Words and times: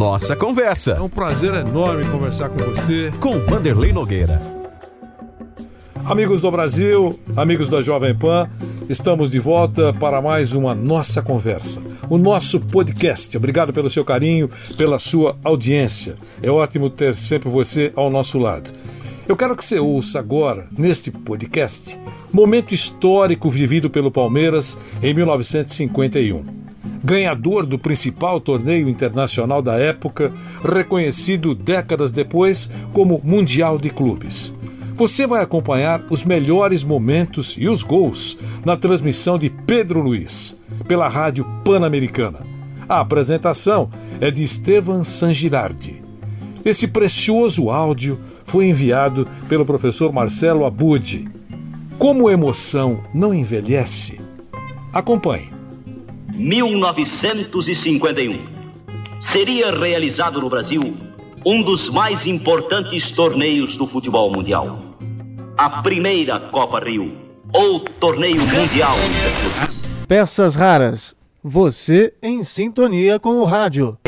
Nossa 0.00 0.34
Conversa. 0.34 0.92
É 0.92 1.00
um 1.02 1.10
prazer 1.10 1.52
enorme 1.52 2.06
conversar 2.06 2.48
com 2.48 2.56
você. 2.56 3.12
Com 3.20 3.38
Vanderlei 3.40 3.92
Nogueira. 3.92 4.40
Amigos 6.06 6.40
do 6.40 6.50
Brasil, 6.50 7.20
amigos 7.36 7.68
da 7.68 7.82
Jovem 7.82 8.16
Pan, 8.16 8.48
estamos 8.88 9.30
de 9.30 9.38
volta 9.38 9.92
para 9.92 10.22
mais 10.22 10.54
uma 10.54 10.74
Nossa 10.74 11.20
Conversa, 11.20 11.82
o 12.08 12.16
nosso 12.16 12.58
podcast. 12.58 13.36
Obrigado 13.36 13.74
pelo 13.74 13.90
seu 13.90 14.02
carinho, 14.02 14.48
pela 14.74 14.98
sua 14.98 15.36
audiência. 15.44 16.16
É 16.42 16.50
ótimo 16.50 16.88
ter 16.88 17.14
sempre 17.14 17.50
você 17.50 17.92
ao 17.94 18.08
nosso 18.08 18.38
lado. 18.38 18.70
Eu 19.28 19.36
quero 19.36 19.54
que 19.54 19.62
você 19.62 19.78
ouça 19.78 20.18
agora, 20.18 20.66
neste 20.78 21.10
podcast, 21.10 22.00
momento 22.32 22.74
histórico 22.74 23.50
vivido 23.50 23.90
pelo 23.90 24.10
Palmeiras 24.10 24.78
em 25.02 25.12
1951. 25.12 26.59
Ganhador 27.02 27.64
do 27.64 27.78
principal 27.78 28.40
torneio 28.40 28.88
internacional 28.88 29.62
da 29.62 29.74
época, 29.74 30.32
reconhecido 30.62 31.54
décadas 31.54 32.12
depois 32.12 32.70
como 32.92 33.20
Mundial 33.24 33.78
de 33.78 33.90
Clubes. 33.90 34.54
Você 34.94 35.26
vai 35.26 35.42
acompanhar 35.42 36.04
os 36.10 36.24
melhores 36.24 36.84
momentos 36.84 37.56
e 37.58 37.68
os 37.68 37.82
gols 37.82 38.36
na 38.66 38.76
transmissão 38.76 39.38
de 39.38 39.48
Pedro 39.48 40.02
Luiz, 40.02 40.58
pela 40.86 41.08
Rádio 41.08 41.46
Pan-Americana. 41.64 42.40
A 42.86 43.00
apresentação 43.00 43.88
é 44.20 44.30
de 44.30 44.42
Estevan 44.42 45.04
Sangirardi. 45.04 46.02
Esse 46.64 46.86
precioso 46.86 47.70
áudio 47.70 48.20
foi 48.44 48.66
enviado 48.66 49.26
pelo 49.48 49.64
professor 49.64 50.12
Marcelo 50.12 50.66
Abud. 50.66 51.26
Como 51.98 52.28
emoção 52.28 53.00
não 53.14 53.32
envelhece? 53.32 54.18
Acompanhe. 54.92 55.59
1951. 56.40 58.44
Seria 59.30 59.70
realizado 59.70 60.40
no 60.40 60.48
Brasil 60.48 60.96
um 61.44 61.62
dos 61.62 61.90
mais 61.90 62.26
importantes 62.26 63.12
torneios 63.12 63.76
do 63.76 63.86
futebol 63.86 64.32
mundial. 64.32 64.78
A 65.58 65.82
primeira 65.82 66.40
Copa 66.40 66.80
Rio, 66.80 67.14
ou 67.52 67.80
Torneio 67.80 68.40
Mundial 68.40 68.96
Peças 70.08 70.56
raras. 70.56 71.14
Você 71.42 72.14
em 72.22 72.42
sintonia 72.42 73.18
com 73.18 73.36
o 73.36 73.44
rádio. 73.44 73.98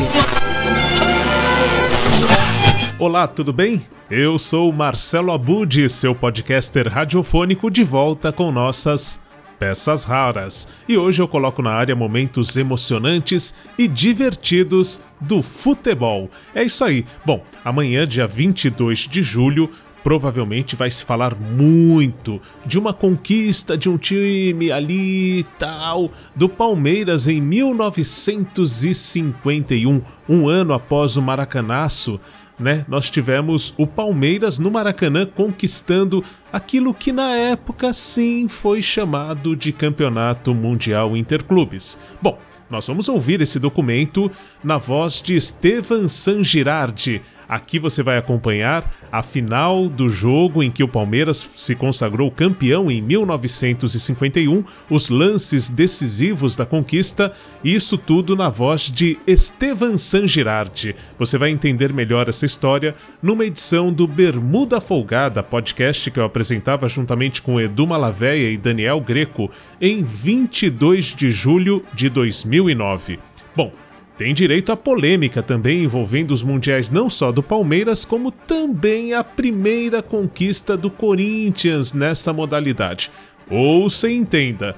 Olá, 2.98 3.28
tudo 3.28 3.52
bem? 3.52 3.82
Eu 4.10 4.38
sou 4.38 4.72
Marcelo 4.72 5.32
Abud, 5.32 5.86
seu 5.90 6.14
podcaster 6.14 6.88
radiofônico, 6.88 7.70
de 7.70 7.84
volta 7.84 8.32
com 8.32 8.50
nossas 8.50 9.22
peças 9.62 10.02
raras. 10.02 10.66
E 10.88 10.98
hoje 10.98 11.22
eu 11.22 11.28
coloco 11.28 11.62
na 11.62 11.70
área 11.70 11.94
momentos 11.94 12.56
emocionantes 12.56 13.54
e 13.78 13.86
divertidos 13.86 15.00
do 15.20 15.40
futebol. 15.40 16.28
É 16.52 16.64
isso 16.64 16.84
aí. 16.84 17.06
Bom, 17.24 17.44
amanhã, 17.64 18.04
dia 18.04 18.26
22 18.26 19.06
de 19.06 19.22
julho, 19.22 19.70
provavelmente 20.02 20.74
vai 20.74 20.90
se 20.90 21.04
falar 21.04 21.36
muito 21.36 22.40
de 22.66 22.76
uma 22.76 22.92
conquista 22.92 23.78
de 23.78 23.88
um 23.88 23.96
time 23.96 24.72
ali 24.72 25.38
e 25.38 25.44
tal, 25.60 26.10
do 26.34 26.48
Palmeiras 26.48 27.28
em 27.28 27.40
1951, 27.40 30.02
um 30.28 30.48
ano 30.48 30.74
após 30.74 31.16
o 31.16 31.22
Maracanaço 31.22 32.18
né, 32.58 32.84
nós 32.88 33.10
tivemos 33.10 33.74
o 33.76 33.86
Palmeiras 33.86 34.58
no 34.58 34.70
Maracanã 34.70 35.26
conquistando 35.26 36.24
aquilo 36.52 36.94
que 36.94 37.12
na 37.12 37.34
época 37.34 37.92
sim 37.92 38.48
foi 38.48 38.82
chamado 38.82 39.56
de 39.56 39.72
Campeonato 39.72 40.54
Mundial 40.54 41.16
Interclubes. 41.16 41.98
Bom, 42.20 42.38
nós 42.70 42.86
vamos 42.86 43.08
ouvir 43.08 43.40
esse 43.40 43.58
documento 43.58 44.30
na 44.64 44.78
voz 44.78 45.20
de 45.20 45.36
Estevan 45.36 46.08
Sangirardi, 46.08 47.20
Aqui 47.52 47.78
você 47.78 48.02
vai 48.02 48.16
acompanhar 48.16 48.90
a 49.12 49.22
final 49.22 49.86
do 49.86 50.08
jogo 50.08 50.62
em 50.62 50.70
que 50.70 50.82
o 50.82 50.88
Palmeiras 50.88 51.50
se 51.54 51.74
consagrou 51.74 52.30
campeão 52.30 52.90
em 52.90 53.02
1951, 53.02 54.64
os 54.88 55.10
lances 55.10 55.68
decisivos 55.68 56.56
da 56.56 56.64
conquista, 56.64 57.30
e 57.62 57.74
isso 57.74 57.98
tudo 57.98 58.34
na 58.34 58.48
voz 58.48 58.90
de 58.90 59.18
Estevan 59.26 59.98
Sangirardi. 59.98 60.96
Você 61.18 61.36
vai 61.36 61.50
entender 61.50 61.92
melhor 61.92 62.26
essa 62.26 62.46
história 62.46 62.94
numa 63.22 63.44
edição 63.44 63.92
do 63.92 64.06
Bermuda 64.06 64.80
Folgada, 64.80 65.42
podcast 65.42 66.10
que 66.10 66.18
eu 66.18 66.24
apresentava 66.24 66.88
juntamente 66.88 67.42
com 67.42 67.60
Edu 67.60 67.86
Malaveia 67.86 68.50
e 68.50 68.56
Daniel 68.56 68.98
Greco 68.98 69.50
em 69.78 70.02
22 70.02 71.14
de 71.14 71.30
julho 71.30 71.84
de 71.92 72.08
2009. 72.08 73.18
Bom, 73.54 73.70
tem 74.16 74.34
direito 74.34 74.70
à 74.70 74.76
polêmica 74.76 75.42
também 75.42 75.84
envolvendo 75.84 76.32
os 76.32 76.42
mundiais 76.42 76.90
não 76.90 77.08
só 77.08 77.32
do 77.32 77.42
Palmeiras, 77.42 78.04
como 78.04 78.30
também 78.30 79.14
a 79.14 79.24
primeira 79.24 80.02
conquista 80.02 80.76
do 80.76 80.90
Corinthians 80.90 81.92
nessa 81.92 82.32
modalidade. 82.32 83.10
Ouça 83.50 84.08
e 84.08 84.16
entenda. 84.16 84.76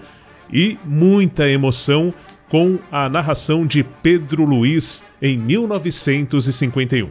E 0.52 0.78
muita 0.84 1.48
emoção 1.48 2.14
com 2.48 2.78
a 2.90 3.08
narração 3.08 3.66
de 3.66 3.82
Pedro 3.82 4.44
Luiz 4.44 5.04
em 5.20 5.36
1951. 5.36 7.08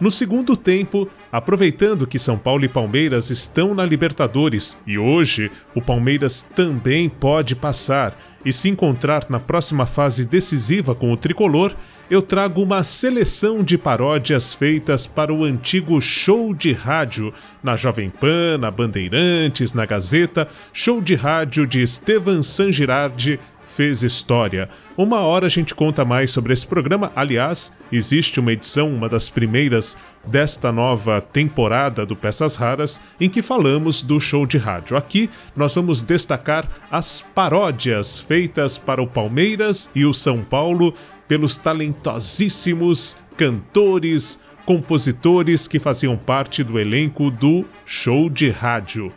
No 0.00 0.10
segundo 0.10 0.56
tempo, 0.56 1.08
aproveitando 1.30 2.06
que 2.06 2.18
São 2.18 2.36
Paulo 2.36 2.64
e 2.64 2.68
Palmeiras 2.68 3.30
estão 3.30 3.74
na 3.74 3.84
Libertadores 3.86 4.76
e 4.86 4.98
hoje 4.98 5.50
o 5.74 5.80
Palmeiras 5.80 6.42
também 6.42 7.08
pode 7.08 7.54
passar 7.54 8.18
e 8.44 8.52
se 8.52 8.68
encontrar 8.68 9.26
na 9.28 9.40
próxima 9.40 9.86
fase 9.86 10.26
decisiva 10.26 10.94
com 10.94 11.12
o 11.12 11.16
tricolor, 11.16 11.74
eu 12.10 12.20
trago 12.20 12.62
uma 12.62 12.82
seleção 12.82 13.62
de 13.62 13.78
paródias 13.78 14.52
feitas 14.52 15.06
para 15.06 15.32
o 15.32 15.42
antigo 15.42 16.00
show 16.00 16.52
de 16.52 16.72
rádio 16.72 17.32
na 17.62 17.76
Jovem 17.76 18.10
Pan, 18.10 18.58
na 18.58 18.70
Bandeirantes, 18.70 19.72
na 19.72 19.86
Gazeta, 19.86 20.48
show 20.72 21.00
de 21.00 21.14
rádio 21.14 21.66
de 21.66 21.82
Estevan 21.82 22.42
Sangirardi 22.42 23.40
fez 23.74 24.02
história. 24.02 24.68
Uma 24.96 25.20
hora 25.20 25.46
a 25.46 25.50
gente 25.50 25.74
conta 25.74 26.04
mais 26.04 26.30
sobre 26.30 26.52
esse 26.52 26.66
programa. 26.66 27.10
Aliás, 27.16 27.76
existe 27.90 28.38
uma 28.38 28.52
edição, 28.52 28.88
uma 28.94 29.08
das 29.08 29.28
primeiras 29.28 29.96
desta 30.26 30.70
nova 30.70 31.20
temporada 31.20 32.06
do 32.06 32.14
Peças 32.14 32.56
Raras, 32.56 33.00
em 33.20 33.28
que 33.28 33.42
falamos 33.42 34.00
do 34.00 34.20
show 34.20 34.46
de 34.46 34.58
rádio. 34.58 34.96
Aqui 34.96 35.28
nós 35.56 35.74
vamos 35.74 36.02
destacar 36.02 36.68
as 36.90 37.20
paródias 37.20 38.20
feitas 38.20 38.78
para 38.78 39.02
o 39.02 39.06
Palmeiras 39.06 39.90
e 39.94 40.04
o 40.04 40.14
São 40.14 40.42
Paulo 40.42 40.94
pelos 41.26 41.56
talentosíssimos 41.56 43.16
cantores, 43.36 44.40
compositores 44.64 45.66
que 45.66 45.78
faziam 45.80 46.16
parte 46.16 46.62
do 46.62 46.78
elenco 46.78 47.30
do 47.30 47.64
show 47.84 48.30
de 48.30 48.50
rádio. 48.50 49.12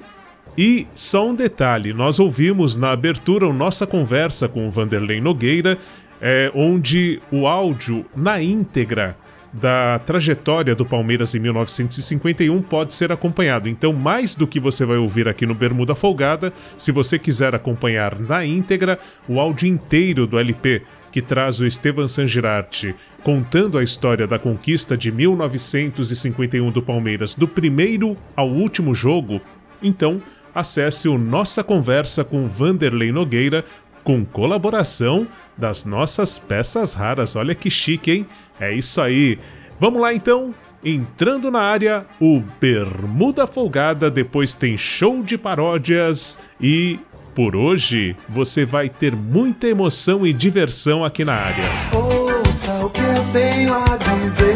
E 0.58 0.88
só 0.96 1.30
um 1.30 1.36
detalhe: 1.36 1.94
nós 1.94 2.20
ouvimos 2.20 2.76
na 2.76 2.92
abertura 2.92 3.52
nossa 3.54 3.86
conversa 3.86 4.48
com 4.48 4.68
o 4.68 4.72
Vanderlei 4.72 5.22
Nogueira, 5.22 5.78
é, 6.20 6.52
onde 6.56 7.22
o 7.32 7.46
áudio 7.46 8.06
na 8.16 8.42
íntegra 8.42 9.16
da 9.54 10.00
trajetória 10.00 10.76
do 10.76 10.86
Palmeiras 10.86 11.34
em 11.34 11.40
1951 11.40 12.62
pode 12.62 12.94
ser 12.94 13.12
acompanhado. 13.12 13.70
Então, 13.70 13.94
mais 13.94 14.36
do 14.36 14.46
que 14.46 14.60
você 14.60 14.86
vai 14.86 14.98
ouvir 14.98 15.28
aqui 15.28 15.46
no 15.46 15.56
Bermuda 15.56 15.96
Folgada, 15.96 16.52
se 16.78 16.92
você 16.92 17.18
quiser 17.18 17.56
acompanhar 17.56 18.20
na 18.20 18.46
íntegra 18.46 19.00
o 19.28 19.40
áudio 19.40 19.68
inteiro 19.68 20.28
do 20.28 20.38
LP 20.38 20.84
que 21.12 21.22
traz 21.22 21.60
o 21.60 21.66
Estevan 21.66 22.08
Sangirardi 22.08 22.94
contando 23.24 23.78
a 23.78 23.84
história 23.84 24.28
da 24.28 24.38
conquista 24.38 24.98
de 24.98 25.12
1951 25.12 26.70
do 26.70 26.82
Palmeiras, 26.82 27.34
do 27.34 27.48
primeiro 27.48 28.16
ao 28.36 28.50
último 28.50 28.94
jogo, 28.94 29.42
então 29.82 30.22
acesse 30.58 31.08
o 31.08 31.20
Nossa 31.20 31.64
Conversa 31.64 32.24
com 32.24 32.48
Vanderlei 32.48 33.12
Nogueira, 33.12 33.64
com 34.04 34.26
colaboração 34.26 35.28
das 35.56 35.86
nossas 35.86 36.40
peças 36.40 36.96
raras. 36.96 37.36
Olha 37.36 37.54
que 37.54 37.70
chique, 37.70 38.12
hein? 38.12 38.28
É 38.60 38.74
isso 38.74 39.00
aí. 39.00 39.38
Vamos 39.80 40.02
lá 40.02 40.16
então? 40.16 40.56
Entrando 40.84 41.52
na 41.52 41.60
área, 41.60 42.08
o 42.20 42.42
Bermuda 42.60 43.46
Folgada, 43.46 44.10
depois 44.10 44.56
tem 44.56 44.76
show 44.76 45.22
de 45.22 45.38
paródias 45.38 46.40
e 46.60 47.00
por 47.36 47.56
hoje 47.56 48.16
você 48.28 48.66
vai 48.66 48.90
ter 48.90 49.16
muita 49.16 49.68
emoção 49.68 50.26
e 50.26 50.34
diversão 50.34 51.06
aqui 51.06 51.24
na 51.24 51.36
área. 51.36 51.66
Ouça 51.94 52.84
o 52.84 52.90
que 52.90 53.02
eu 53.02 53.32
tenho 53.32 53.76
a 53.76 53.98
dizer. 53.98 54.56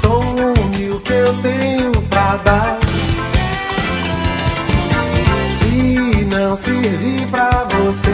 Tome 0.00 0.90
o 0.90 1.00
que 1.00 1.12
eu 1.12 1.42
tenho 1.42 1.90
pra 2.02 2.36
dar. 2.36 2.89
Servir 6.60 7.26
pra 7.28 7.64
você. 7.64 8.12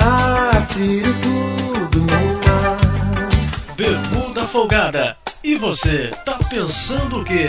Atire 0.00 1.12
tudo 1.20 1.98
no 2.00 2.06
mar. 2.46 2.80
Bermuda 3.76 4.46
folgada. 4.46 5.16
E 5.42 5.56
você, 5.56 6.12
tá 6.24 6.38
pensando 6.48 7.20
o 7.20 7.24
quê? 7.24 7.48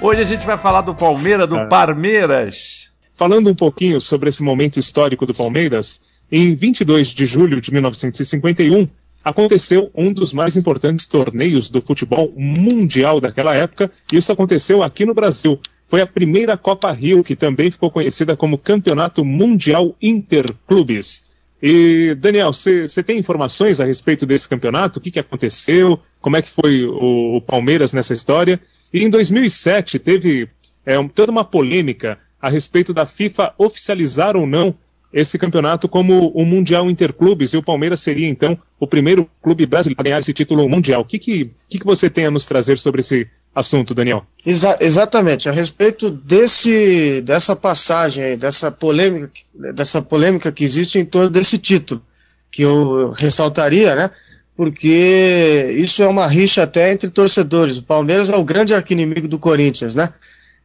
Hoje 0.00 0.20
a 0.20 0.24
gente 0.24 0.46
vai 0.46 0.56
falar 0.56 0.82
do 0.82 0.94
Palmeiras, 0.94 1.48
do. 1.48 1.68
Palmeiras. 1.68 2.90
Falando 3.14 3.50
um 3.50 3.54
pouquinho 3.54 4.00
sobre 4.00 4.28
esse 4.28 4.42
momento 4.42 4.78
histórico 4.78 5.26
do 5.26 5.34
Palmeiras, 5.34 6.00
em 6.30 6.54
22 6.54 7.08
de 7.08 7.26
julho 7.26 7.60
de 7.60 7.72
1951, 7.72 8.88
aconteceu 9.24 9.90
um 9.94 10.12
dos 10.12 10.32
mais 10.32 10.56
importantes 10.56 11.06
torneios 11.06 11.68
do 11.68 11.80
futebol 11.80 12.32
mundial 12.36 13.20
daquela 13.20 13.54
época, 13.54 13.90
e 14.12 14.16
isso 14.16 14.32
aconteceu 14.32 14.82
aqui 14.82 15.04
no 15.04 15.14
Brasil. 15.14 15.60
Foi 15.92 16.00
a 16.00 16.06
primeira 16.06 16.56
Copa 16.56 16.90
Rio, 16.90 17.22
que 17.22 17.36
também 17.36 17.70
ficou 17.70 17.90
conhecida 17.90 18.34
como 18.34 18.56
Campeonato 18.56 19.22
Mundial 19.22 19.94
Interclubes. 20.00 21.26
E, 21.62 22.14
Daniel, 22.14 22.50
você 22.50 23.02
tem 23.02 23.18
informações 23.18 23.78
a 23.78 23.84
respeito 23.84 24.24
desse 24.24 24.48
campeonato? 24.48 24.98
O 24.98 25.02
que, 25.02 25.10
que 25.10 25.20
aconteceu? 25.20 26.00
Como 26.18 26.34
é 26.34 26.40
que 26.40 26.48
foi 26.48 26.86
o, 26.86 27.36
o 27.36 27.42
Palmeiras 27.42 27.92
nessa 27.92 28.14
história? 28.14 28.58
E 28.90 29.04
em 29.04 29.10
2007 29.10 29.98
teve 29.98 30.48
é, 30.86 30.96
toda 31.08 31.30
uma 31.30 31.44
polêmica 31.44 32.18
a 32.40 32.48
respeito 32.48 32.94
da 32.94 33.04
FIFA 33.04 33.52
oficializar 33.58 34.34
ou 34.34 34.46
não 34.46 34.74
esse 35.12 35.38
campeonato 35.38 35.90
como 35.90 36.28
o 36.28 36.46
Mundial 36.46 36.88
Interclubes 36.88 37.52
e 37.52 37.58
o 37.58 37.62
Palmeiras 37.62 38.00
seria 38.00 38.26
então 38.26 38.58
o 38.80 38.86
primeiro 38.86 39.28
clube 39.42 39.66
brasileiro 39.66 40.00
a 40.00 40.04
ganhar 40.04 40.20
esse 40.20 40.32
título 40.32 40.66
mundial. 40.70 41.02
O 41.02 41.04
que, 41.04 41.18
que, 41.18 41.50
que, 41.68 41.78
que 41.80 41.84
você 41.84 42.08
tem 42.08 42.24
a 42.24 42.30
nos 42.30 42.46
trazer 42.46 42.78
sobre 42.78 43.00
esse 43.00 43.28
assunto, 43.54 43.94
Daniel? 43.94 44.24
Exa 44.44 44.76
exatamente, 44.80 45.48
a 45.48 45.52
respeito 45.52 46.10
desse, 46.10 47.20
dessa 47.22 47.54
passagem, 47.54 48.36
dessa 48.36 48.70
polêmica, 48.70 49.30
dessa 49.74 50.00
polêmica 50.00 50.50
que 50.50 50.64
existe 50.64 50.98
em 50.98 51.04
torno 51.04 51.30
desse 51.30 51.58
título, 51.58 52.02
que 52.50 52.62
eu 52.62 53.10
ressaltaria, 53.12 53.94
né? 53.94 54.10
Porque 54.56 55.74
isso 55.78 56.02
é 56.02 56.06
uma 56.06 56.26
rixa 56.26 56.62
até 56.62 56.92
entre 56.92 57.08
torcedores. 57.08 57.78
O 57.78 57.82
Palmeiras 57.82 58.28
é 58.28 58.36
o 58.36 58.44
grande 58.44 58.74
arquinimigo 58.74 59.26
do 59.26 59.38
Corinthians, 59.38 59.94
né? 59.94 60.10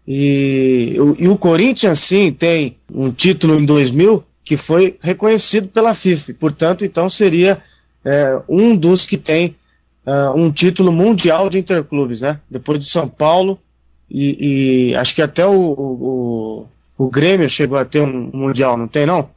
E, 0.07 0.95
e 1.19 1.27
o 1.27 1.37
Corinthians, 1.37 1.99
sim, 1.99 2.31
tem 2.31 2.77
um 2.93 3.11
título 3.11 3.59
em 3.59 3.65
2000 3.65 4.23
que 4.43 4.55
foi 4.55 4.97
reconhecido 5.01 5.67
pela 5.67 5.93
FIFA. 5.93 6.33
Portanto, 6.35 6.85
então 6.85 7.09
seria 7.09 7.57
é, 8.05 8.41
um 8.47 8.75
dos 8.75 9.05
que 9.05 9.17
tem 9.17 9.55
uh, 10.07 10.33
um 10.35 10.51
título 10.51 10.91
mundial 10.91 11.49
de 11.49 11.59
interclubes, 11.59 12.21
né? 12.21 12.39
Depois 12.49 12.79
de 12.79 12.89
São 12.89 13.07
Paulo 13.07 13.59
e, 14.09 14.89
e 14.91 14.95
acho 14.95 15.13
que 15.13 15.21
até 15.21 15.45
o, 15.45 15.51
o, 15.53 16.67
o, 16.97 17.09
Grêmio 17.09 17.49
chegou 17.49 17.77
a 17.77 17.85
ter 17.85 18.01
um 18.01 18.31
mundial, 18.33 18.77
não 18.77 18.87
tem 18.87 19.05
não? 19.05 19.29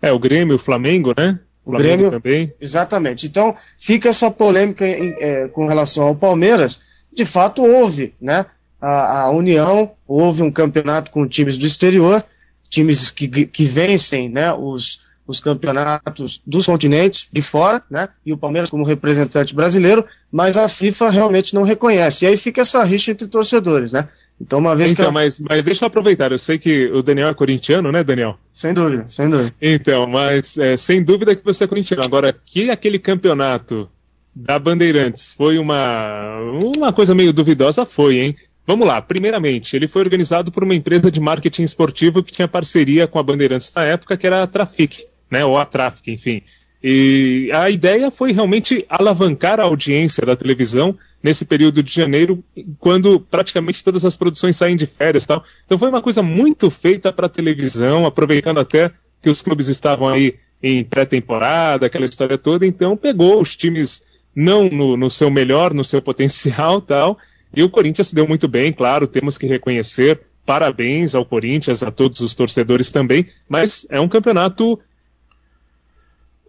É, 0.00 0.12
o 0.12 0.18
Grêmio, 0.18 0.54
o 0.54 0.58
Flamengo, 0.58 1.12
né? 1.16 1.40
O, 1.64 1.74
o 1.74 1.76
Grêmio 1.76 2.10
também. 2.10 2.52
Exatamente. 2.60 3.26
Então 3.26 3.54
fica 3.76 4.08
essa 4.08 4.30
polêmica 4.30 4.86
em, 4.86 5.14
é, 5.18 5.48
com 5.48 5.66
relação 5.66 6.04
ao 6.04 6.14
Palmeiras. 6.14 6.80
De 7.12 7.24
fato 7.24 7.62
houve, 7.64 8.14
né? 8.20 8.46
A, 8.80 9.22
a 9.22 9.30
União 9.30 9.90
houve 10.06 10.42
um 10.42 10.50
campeonato 10.50 11.10
com 11.10 11.26
times 11.26 11.58
do 11.58 11.66
exterior 11.66 12.24
times 12.68 13.10
que, 13.10 13.46
que 13.46 13.64
vencem 13.64 14.28
né, 14.28 14.52
os, 14.52 15.00
os 15.26 15.40
campeonatos 15.40 16.40
dos 16.46 16.66
continentes 16.66 17.26
de 17.32 17.42
fora, 17.42 17.82
né? 17.90 18.08
E 18.24 18.32
o 18.32 18.36
Palmeiras 18.36 18.70
como 18.70 18.84
representante 18.84 19.54
brasileiro, 19.54 20.04
mas 20.30 20.56
a 20.56 20.68
FIFA 20.68 21.10
realmente 21.10 21.54
não 21.54 21.62
reconhece. 21.62 22.24
E 22.24 22.28
aí 22.28 22.36
fica 22.36 22.60
essa 22.60 22.82
rixa 22.84 23.10
entre 23.10 23.26
torcedores, 23.26 23.92
né? 23.92 24.08
Então, 24.40 24.58
uma 24.58 24.76
vez 24.76 24.90
então, 24.90 25.06
que. 25.06 25.12
Mas, 25.12 25.40
mas 25.40 25.64
deixa 25.64 25.84
eu 25.84 25.86
aproveitar, 25.86 26.30
eu 26.30 26.38
sei 26.38 26.58
que 26.58 26.86
o 26.88 27.02
Daniel 27.02 27.28
é 27.28 27.34
corintiano, 27.34 27.90
né, 27.90 28.04
Daniel? 28.04 28.38
Sem 28.50 28.74
dúvida, 28.74 29.04
sem 29.08 29.28
dúvida. 29.28 29.54
Então, 29.60 30.06
mas 30.06 30.58
é, 30.58 30.76
sem 30.76 31.02
dúvida 31.02 31.34
que 31.34 31.44
você 31.44 31.64
é 31.64 31.66
corintiano. 31.66 32.04
Agora, 32.04 32.34
que 32.44 32.70
aquele 32.70 32.98
campeonato 32.98 33.88
da 34.34 34.58
Bandeirantes 34.58 35.32
foi 35.32 35.58
uma, 35.58 36.38
uma 36.74 36.92
coisa 36.92 37.14
meio 37.14 37.32
duvidosa, 37.32 37.86
foi, 37.86 38.18
hein? 38.18 38.36
Vamos 38.66 38.86
lá, 38.86 39.00
primeiramente, 39.00 39.76
ele 39.76 39.86
foi 39.86 40.02
organizado 40.02 40.50
por 40.50 40.64
uma 40.64 40.74
empresa 40.74 41.10
de 41.10 41.20
marketing 41.20 41.62
esportivo 41.62 42.22
que 42.22 42.32
tinha 42.32 42.48
parceria 42.48 43.06
com 43.06 43.18
a 43.18 43.22
Bandeirantes 43.22 43.72
na 43.74 43.84
época, 43.84 44.16
que 44.16 44.26
era 44.26 44.42
a 44.42 44.46
Trafic, 44.46 45.06
né, 45.30 45.44
ou 45.44 45.58
a 45.58 45.64
Trafic, 45.64 46.12
enfim. 46.12 46.42
E 46.82 47.50
a 47.52 47.68
ideia 47.68 48.10
foi 48.10 48.32
realmente 48.32 48.84
alavancar 48.88 49.58
a 49.58 49.64
audiência 49.64 50.24
da 50.24 50.36
televisão 50.36 50.96
nesse 51.22 51.44
período 51.44 51.82
de 51.82 51.92
janeiro, 51.92 52.44
quando 52.78 53.18
praticamente 53.18 53.82
todas 53.82 54.04
as 54.04 54.14
produções 54.14 54.56
saem 54.56 54.76
de 54.76 54.86
férias 54.86 55.26
tal. 55.26 55.42
Então 55.64 55.78
foi 55.78 55.88
uma 55.88 56.02
coisa 56.02 56.22
muito 56.22 56.70
feita 56.70 57.12
para 57.12 57.28
televisão, 57.28 58.06
aproveitando 58.06 58.60
até 58.60 58.92
que 59.20 59.28
os 59.28 59.42
clubes 59.42 59.68
estavam 59.68 60.08
aí 60.08 60.36
em 60.62 60.84
pré-temporada, 60.84 61.86
aquela 61.86 62.04
história 62.04 62.38
toda. 62.38 62.66
Então 62.66 62.96
pegou 62.96 63.40
os 63.40 63.56
times 63.56 64.04
não 64.34 64.68
no, 64.68 64.96
no 64.96 65.10
seu 65.10 65.30
melhor, 65.30 65.74
no 65.74 65.82
seu 65.82 66.00
potencial 66.02 66.80
tal, 66.80 67.18
e 67.54 67.62
o 67.62 67.70
Corinthians 67.70 68.08
se 68.08 68.14
deu 68.14 68.28
muito 68.28 68.46
bem, 68.46 68.72
claro, 68.72 69.06
temos 69.06 69.38
que 69.38 69.46
reconhecer. 69.46 70.20
Parabéns 70.44 71.16
ao 71.16 71.24
Corinthians, 71.24 71.82
a 71.82 71.90
todos 71.90 72.20
os 72.20 72.34
torcedores 72.34 72.92
também, 72.92 73.26
mas 73.48 73.86
é 73.90 73.98
um 73.98 74.08
campeonato 74.08 74.78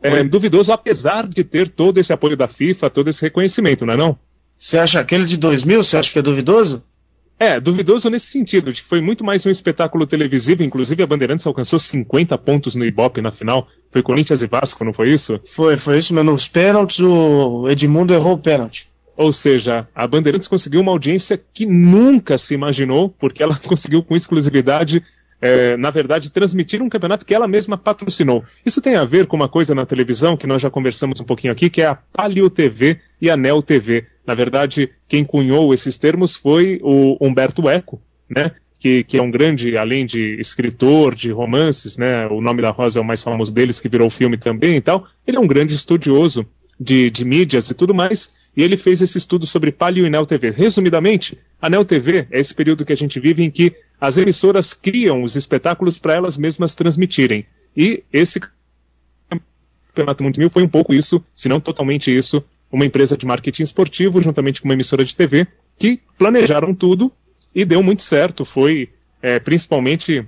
é, 0.07 0.23
duvidoso, 0.23 0.71
apesar 0.71 1.27
de 1.27 1.43
ter 1.43 1.69
todo 1.69 1.99
esse 1.99 2.13
apoio 2.13 2.35
da 2.35 2.47
FIFA, 2.47 2.89
todo 2.89 3.09
esse 3.09 3.21
reconhecimento, 3.21 3.85
não 3.85 3.93
é 3.93 3.97
não? 3.97 4.17
Você 4.57 4.77
acha 4.77 4.99
aquele 4.99 5.25
de 5.25 5.37
2000, 5.37 5.83
você 5.83 5.97
acha 5.97 6.11
que 6.11 6.19
é 6.19 6.21
duvidoso? 6.21 6.83
É, 7.39 7.59
duvidoso 7.59 8.09
nesse 8.09 8.25
sentido, 8.25 8.73
de 8.73 8.81
que 8.81 8.87
foi 8.87 8.99
muito 8.99 9.23
mais 9.23 9.45
um 9.45 9.51
espetáculo 9.51 10.07
televisivo, 10.07 10.63
inclusive 10.63 11.03
a 11.03 11.07
Bandeirantes 11.07 11.45
alcançou 11.45 11.77
50 11.77 12.35
pontos 12.39 12.73
no 12.73 12.83
Ibope 12.83 13.21
na 13.21 13.31
final, 13.31 13.67
foi 13.91 14.01
Corinthians 14.01 14.41
e 14.41 14.47
Vasco, 14.47 14.83
não 14.83 14.91
foi 14.91 15.11
isso? 15.11 15.39
Foi, 15.43 15.77
foi 15.77 15.99
isso, 15.99 16.15
mas 16.15 16.25
nos 16.25 16.47
pênaltis 16.47 16.99
o 16.99 17.69
Edmundo 17.69 18.11
errou 18.11 18.33
o 18.33 18.39
pênalti. 18.39 18.87
Ou 19.15 19.31
seja, 19.31 19.87
a 19.93 20.07
Bandeirantes 20.07 20.47
conseguiu 20.47 20.81
uma 20.81 20.91
audiência 20.91 21.39
que 21.53 21.65
nunca 21.65 22.39
se 22.39 22.55
imaginou, 22.55 23.09
porque 23.09 23.43
ela 23.43 23.55
conseguiu 23.65 24.01
com 24.01 24.15
exclusividade, 24.15 25.03
é, 25.41 25.77
na 25.77 25.91
verdade, 25.91 26.31
transmitir 26.31 26.81
um 26.81 26.89
campeonato 26.89 27.25
que 27.25 27.33
ela 27.33 27.47
mesma 27.47 27.77
patrocinou. 27.77 28.43
Isso 28.65 28.81
tem 28.81 28.95
a 28.95 29.05
ver 29.05 29.27
com 29.27 29.35
uma 29.35 29.47
coisa 29.49 29.75
na 29.75 29.85
televisão 29.85 30.35
que 30.35 30.47
nós 30.47 30.61
já 30.61 30.69
conversamos 30.69 31.21
um 31.21 31.23
pouquinho 31.23 31.53
aqui, 31.53 31.69
que 31.69 31.81
é 31.81 31.87
a 31.87 31.95
Palio 31.95 32.49
TV 32.49 32.99
e 33.21 33.29
a 33.29 33.37
Neo 33.37 33.61
TV. 33.61 34.05
Na 34.25 34.33
verdade, 34.33 34.89
quem 35.07 35.23
cunhou 35.23 35.73
esses 35.73 35.97
termos 35.97 36.35
foi 36.35 36.79
o 36.83 37.17
Humberto 37.21 37.69
Eco, 37.69 38.01
né? 38.29 38.51
Que, 38.79 39.03
que, 39.03 39.17
é 39.17 39.21
um 39.21 39.31
grande, 39.31 39.75
além 39.75 40.05
de 40.05 40.39
escritor 40.39 41.15
de 41.15 41.31
romances, 41.31 41.97
né? 41.97 42.27
O 42.27 42.41
nome 42.41 42.61
da 42.61 42.69
Rosa 42.69 42.99
é 42.99 43.01
o 43.01 43.05
mais 43.05 43.23
famoso 43.23 43.51
deles, 43.51 43.79
que 43.79 43.89
virou 43.89 44.09
filme 44.09 44.37
também 44.37 44.75
e 44.75 44.81
tal. 44.81 45.07
Ele 45.25 45.37
é 45.37 45.39
um 45.39 45.47
grande 45.47 45.73
estudioso 45.73 46.45
de, 46.79 47.09
de 47.09 47.25
mídias 47.25 47.69
e 47.71 47.73
tudo 47.73 47.93
mais 47.93 48.35
e 48.57 48.63
ele 48.63 48.75
fez 48.75 49.03
esse 49.03 49.19
estudo 49.19 49.45
sobre 49.45 49.71
Palio 49.71 50.07
e 50.07 50.09
Neo 50.09 50.25
TV. 50.25 50.49
Resumidamente, 50.49 51.37
a 51.61 51.69
Neo 51.69 51.85
TV 51.85 52.25
é 52.31 52.39
esse 52.39 52.55
período 52.55 52.83
que 52.83 52.91
a 52.91 52.97
gente 52.97 53.19
vive 53.19 53.43
em 53.43 53.51
que 53.51 53.75
as 53.99 54.17
emissoras 54.17 54.73
criam 54.73 55.23
os 55.23 55.35
espetáculos 55.35 55.97
para 55.97 56.13
elas 56.13 56.37
mesmas 56.37 56.75
transmitirem. 56.75 57.45
E 57.75 58.03
esse 58.11 58.39
Campeonato 59.97 60.23
Mundial 60.23 60.49
foi 60.49 60.63
um 60.63 60.67
pouco 60.67 60.93
isso, 60.93 61.23
se 61.35 61.49
não 61.49 61.59
totalmente 61.59 62.15
isso, 62.15 62.43
uma 62.71 62.85
empresa 62.85 63.17
de 63.17 63.25
marketing 63.25 63.63
esportivo 63.63 64.21
juntamente 64.21 64.61
com 64.61 64.67
uma 64.67 64.73
emissora 64.73 65.03
de 65.03 65.15
TV 65.15 65.47
que 65.77 65.99
planejaram 66.17 66.73
tudo 66.73 67.11
e 67.53 67.65
deu 67.65 67.81
muito 67.81 68.03
certo. 68.03 68.45
Foi 68.45 68.89
é, 69.21 69.39
principalmente 69.39 70.25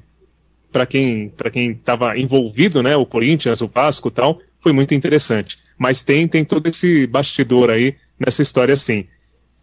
para 0.71 0.85
quem 0.85 1.29
para 1.29 1.51
quem 1.51 1.71
estava 1.71 2.17
envolvido, 2.17 2.81
né, 2.81 2.95
o 2.95 3.05
Corinthians, 3.05 3.61
o 3.61 3.67
Vasco, 3.67 4.09
tal, 4.09 4.41
foi 4.59 4.71
muito 4.71 4.93
interessante. 4.93 5.59
Mas 5.77 6.01
tem 6.01 6.27
tem 6.27 6.43
todo 6.43 6.67
esse 6.67 7.05
bastidor 7.05 7.71
aí 7.71 7.95
nessa 8.19 8.41
história 8.41 8.73
assim. 8.73 9.05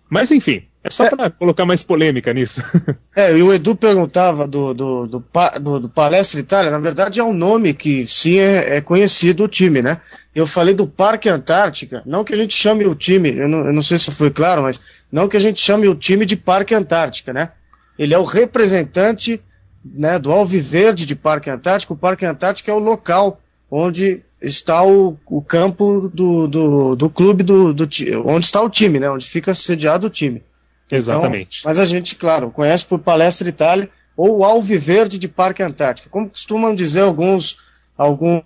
Mas 0.08 0.30
enfim, 0.30 0.64
é 0.87 0.90
só 0.90 1.05
é. 1.05 1.11
para 1.11 1.31
colocar 1.31 1.64
mais 1.64 1.83
polêmica 1.83 2.33
nisso. 2.33 2.62
É, 3.19 3.35
e 3.35 3.43
o 3.43 3.50
Edu 3.50 3.75
perguntava 3.75 4.47
do, 4.47 4.75
do, 4.75 5.07
do, 5.07 5.25
do, 5.59 5.81
do 5.81 5.88
Palestra 5.88 6.38
Itália, 6.38 6.71
na 6.71 6.78
verdade 6.78 7.19
é 7.19 7.25
um 7.25 7.33
nome 7.33 7.73
que 7.73 8.07
sim 8.07 8.38
é, 8.38 8.76
é, 8.76 8.81
conhecido 8.83 9.45
o 9.45 9.49
time, 9.49 9.81
né? 9.81 9.99
Eu 10.35 10.47
falei 10.47 10.75
do 10.75 10.87
Parque 10.87 11.31
Antártica, 11.31 12.02
não 12.05 12.23
que 12.23 12.35
a 12.35 12.37
gente 12.37 12.52
chame 12.52 12.85
o 12.85 12.95
time, 12.95 13.35
eu 13.35 13.49
não, 13.49 13.64
eu 13.64 13.73
não 13.73 13.81
sei 13.81 13.97
se 13.97 14.11
foi 14.11 14.31
claro, 14.31 14.61
mas 14.61 14.78
não 15.11 15.28
que 15.28 15.37
a 15.37 15.40
gente 15.40 15.59
chame 15.59 15.88
o 15.88 15.95
time 15.95 16.26
de 16.26 16.37
Parque 16.37 16.75
Antártica, 16.75 17.33
né? 17.33 17.52
Ele 17.99 18.12
é 18.12 18.19
o 18.19 18.25
representante 18.25 19.40
né, 19.83 20.19
do 20.19 20.31
Alviverde 20.31 21.07
de 21.07 21.16
Parque 21.16 21.49
Antártico. 21.49 21.95
O 21.95 21.97
Parque 21.97 22.26
Antártico 22.26 22.71
é 22.71 22.75
o 22.75 22.78
local 22.78 23.38
onde 23.71 24.23
está 24.40 24.85
o, 24.85 25.16
o 25.26 25.40
campo 25.40 26.11
do, 26.12 26.47
do, 26.47 26.97
do 26.97 27.09
clube, 27.09 27.43
do, 27.43 27.73
do, 27.73 27.88
onde 28.26 28.45
está 28.45 28.61
o 28.61 28.69
time, 28.69 29.00
né? 29.00 29.11
Onde 29.11 29.26
fica 29.26 29.55
sediado 29.55 30.07
o 30.07 30.11
time. 30.11 30.43
Então, 30.87 30.99
Exatamente. 30.99 31.61
Então, 31.61 31.69
mas 31.69 31.78
a 31.78 31.85
gente, 31.85 32.14
claro, 32.14 32.50
conhece 32.50 32.85
por 32.85 32.99
Palestra 32.99 33.49
Itália 33.49 33.90
ou 34.16 34.45
Alviverde 34.45 35.19
de 35.19 35.28
Parque 35.28 35.62
Antártica, 35.62 36.09
como 36.09 36.28
costumam 36.28 36.75
dizer 36.75 37.00
alguns, 37.00 37.59
alguns 37.97 38.43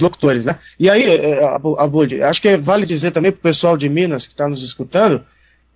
locutores, 0.00 0.44
né? 0.44 0.58
E 0.78 0.90
aí, 0.90 1.04
é, 1.04 1.30
é, 1.38 1.44
Abud, 1.78 2.20
acho 2.22 2.42
que 2.42 2.56
vale 2.56 2.84
dizer 2.84 3.10
também 3.10 3.30
para 3.30 3.38
o 3.38 3.42
pessoal 3.42 3.76
de 3.76 3.88
Minas 3.88 4.26
que 4.26 4.32
está 4.32 4.48
nos 4.48 4.62
escutando, 4.62 5.24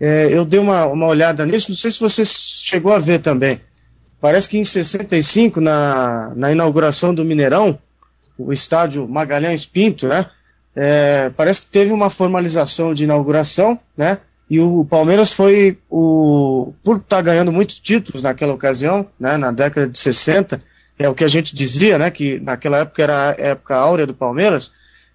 é, 0.01 0.29
eu 0.31 0.45
dei 0.45 0.59
uma, 0.59 0.87
uma 0.87 1.07
olhada 1.07 1.45
nisso, 1.45 1.71
não 1.71 1.77
sei 1.77 1.91
se 1.91 2.01
você 2.01 2.25
chegou 2.25 2.93
a 2.93 2.99
ver 2.99 3.19
também. 3.21 3.61
Parece 4.21 4.49
que 4.49 4.59
em 4.59 4.65
65, 4.65 5.61
na, 5.61 6.33
na 6.35 6.51
inauguração 6.51 7.15
do 7.15 7.25
Mineirão, 7.25 7.79
o 8.37 8.53
estádio 8.53 9.07
Magalhães 9.07 9.65
Pinto, 9.65 10.09
né? 10.09 10.27
É, 10.75 11.31
parece 11.37 11.63
que 11.63 11.67
teve 11.67 11.93
uma 11.93 12.09
formalização 12.09 12.95
de 12.95 13.05
inauguração, 13.05 13.79
né? 13.97 14.19
E 14.51 14.59
o 14.59 14.85
Palmeiras 14.85 15.33
foi 15.33 15.79
o. 15.89 16.75
Por 16.83 16.97
estar 16.97 17.17
tá 17.17 17.23
ganhando 17.23 17.53
muitos 17.53 17.79
títulos 17.79 18.21
naquela 18.21 18.53
ocasião, 18.53 19.07
né? 19.19 19.37
Na 19.37 19.53
década 19.53 19.89
de 19.89 19.97
60, 19.97 20.61
é 21.01 21.09
o 21.09 21.15
que 21.15 21.25
a 21.25 21.29
gente 21.29 21.55
dizia, 21.55 21.99
né, 21.99 22.11
que 22.11 22.39
naquela 22.41 22.79
época 22.79 23.03
era 23.03 23.31
a 23.31 23.35
época 23.39 23.75
áurea 23.75 24.07
do 24.07 24.13
Palmeiras, 24.13 24.71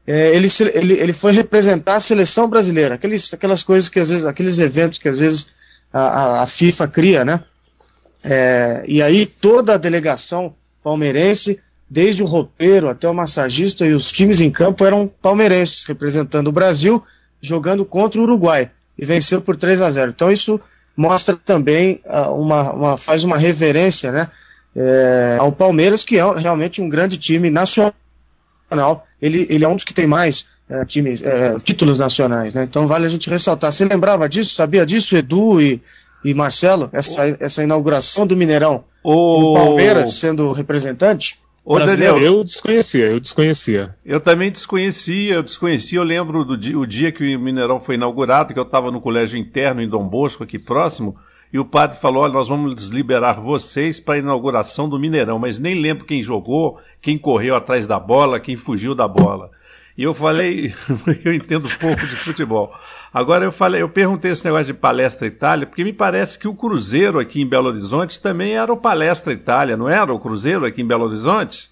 é, 0.08 0.36
ele, 0.36 0.48
ele, 0.74 0.94
ele 0.94 1.14
foi 1.14 1.32
representar 1.32 1.96
a 1.96 2.00
seleção 2.00 2.50
brasileira, 2.50 2.96
aqueles, 2.96 3.32
aquelas 3.34 3.62
coisas 3.62 3.88
que 3.88 4.00
às 4.00 4.10
vezes, 4.10 4.26
aqueles 4.26 4.58
eventos 4.58 4.98
que 4.98 5.08
às 5.08 5.20
vezes 5.20 5.50
a, 5.94 6.42
a, 6.42 6.48
FIFA 6.48 6.88
cria, 6.88 7.24
né? 7.24 7.40
É, 8.24 8.84
e 8.88 9.00
aí 9.02 9.28
toda 9.28 9.76
a 9.76 9.78
delegação 9.78 10.56
palmeirense, 10.84 11.60
desde 11.88 12.24
o 12.24 12.26
roupeiro 12.26 12.90
até 12.90 13.08
o 13.08 13.14
massagista 13.14 13.86
e 13.86 13.94
os 13.94 14.12
times 14.12 14.42
em 14.42 14.50
campo 14.50 14.84
eram 14.86 15.08
palmeirenses, 15.22 15.86
representando 15.86 16.48
o 16.48 16.52
Brasil, 16.52 17.04
jogando 17.40 17.86
contra 17.86 18.20
o 18.20 18.24
Uruguai 18.24 18.72
e 18.98 19.06
venceu 19.06 19.42
por 19.42 19.56
3 19.56 19.82
a 19.82 19.90
0. 19.90 20.12
Então 20.12 20.32
isso 20.32 20.60
mostra 20.96 21.36
também 21.36 22.02
uh, 22.06 22.32
uma, 22.32 22.72
uma, 22.74 22.98
faz 22.98 23.24
uma 23.24 23.38
reverência, 23.38 24.12
né? 24.12 24.30
é, 24.76 25.38
ao 25.40 25.52
Palmeiras, 25.52 26.04
que 26.04 26.18
é 26.18 26.34
realmente 26.38 26.82
um 26.82 26.90
grande 26.90 27.18
time 27.18 27.50
nacional. 27.50 27.94
Ele, 29.22 29.48
ele 29.50 29.64
é 29.64 29.68
um 29.68 29.76
dos 29.76 29.86
que 29.86 29.94
tem 29.94 30.06
mais 30.06 30.48
é, 30.70 30.84
times, 30.84 31.22
é, 31.22 31.58
títulos 31.64 31.98
nacionais, 31.98 32.54
né? 32.54 32.64
Então 32.64 32.86
vale 32.88 33.06
a 33.06 33.10
gente 33.10 33.30
ressaltar. 33.30 33.72
Você 33.72 33.86
lembrava 33.86 34.28
disso? 34.28 34.54
Sabia 34.54 34.86
disso, 34.86 35.16
Edu 35.16 35.62
e, 35.62 35.82
e 36.24 36.34
Marcelo? 36.34 36.90
Essa, 36.92 37.38
essa 37.40 37.64
inauguração 37.64 38.28
do 38.28 38.36
Mineirão? 38.36 38.84
O 39.04 39.54
Palmeiras 39.54 40.14
sendo 40.14 40.52
representante? 40.52 41.40
Ô, 41.66 41.80
Daniel, 41.80 42.22
eu 42.22 42.44
desconhecia, 42.44 43.08
eu 43.08 43.20
desconhecia. 43.20 43.96
Eu 44.06 44.20
também 44.20 44.52
desconhecia, 44.52 45.34
eu 45.34 45.42
desconhecia, 45.42 45.98
eu 45.98 46.04
lembro 46.04 46.46
do 46.46 46.56
dia, 46.56 46.78
o 46.78 46.86
dia 46.86 47.12
que 47.12 47.36
o 47.36 47.40
Mineirão 47.40 47.80
foi 47.80 47.96
inaugurado, 47.96 48.54
que 48.54 48.60
eu 48.60 48.64
estava 48.64 48.92
no 48.92 49.02
colégio 49.02 49.40
interno 49.40 49.82
em 49.82 49.90
Dom 49.90 50.08
Bosco, 50.08 50.44
aqui 50.44 50.60
próximo, 50.60 51.18
e 51.52 51.58
o 51.58 51.66
padre 51.66 51.98
falou: 51.98 52.22
olha, 52.22 52.34
nós 52.34 52.48
vamos 52.48 52.90
liberar 52.90 53.42
vocês 53.42 54.00
para 54.00 54.14
a 54.14 54.18
inauguração 54.20 54.88
do 54.88 55.00
Mineirão, 55.00 55.40
mas 55.40 55.58
nem 55.58 55.74
lembro 55.74 56.06
quem 56.06 56.22
jogou, 56.22 56.80
quem 57.02 57.18
correu 57.18 57.56
atrás 57.56 57.88
da 57.88 58.00
bola, 58.00 58.40
quem 58.40 58.56
fugiu 58.56 58.94
da 58.94 59.08
bola. 59.08 59.50
E 59.98 60.04
eu 60.04 60.14
falei, 60.14 60.72
eu 61.26 61.34
entendo 61.34 61.68
pouco 61.80 62.06
de 62.06 62.16
futebol. 62.16 62.72
Agora 63.16 63.46
eu 63.46 63.52
falei, 63.54 63.82
eu 63.82 63.88
perguntei 63.88 64.30
esse 64.30 64.44
negócio 64.44 64.66
de 64.66 64.74
palestra 64.74 65.26
Itália, 65.26 65.66
porque 65.66 65.86
me 65.86 65.94
parece 65.94 66.38
que 66.38 66.50
o 66.50 66.54
Cruzeiro 66.54 67.18
aqui 67.18 67.42
em 67.42 67.48
Belo 67.48 67.70
Horizonte 67.70 68.20
também 68.20 68.58
era 68.58 68.74
o 68.74 68.76
Palestra 68.76 69.32
Itália, 69.32 69.78
não 69.78 69.88
era 69.88 70.14
o 70.14 70.20
Cruzeiro 70.20 70.66
aqui 70.66 70.82
em 70.82 70.86
Belo 70.86 71.06
Horizonte? 71.06 71.72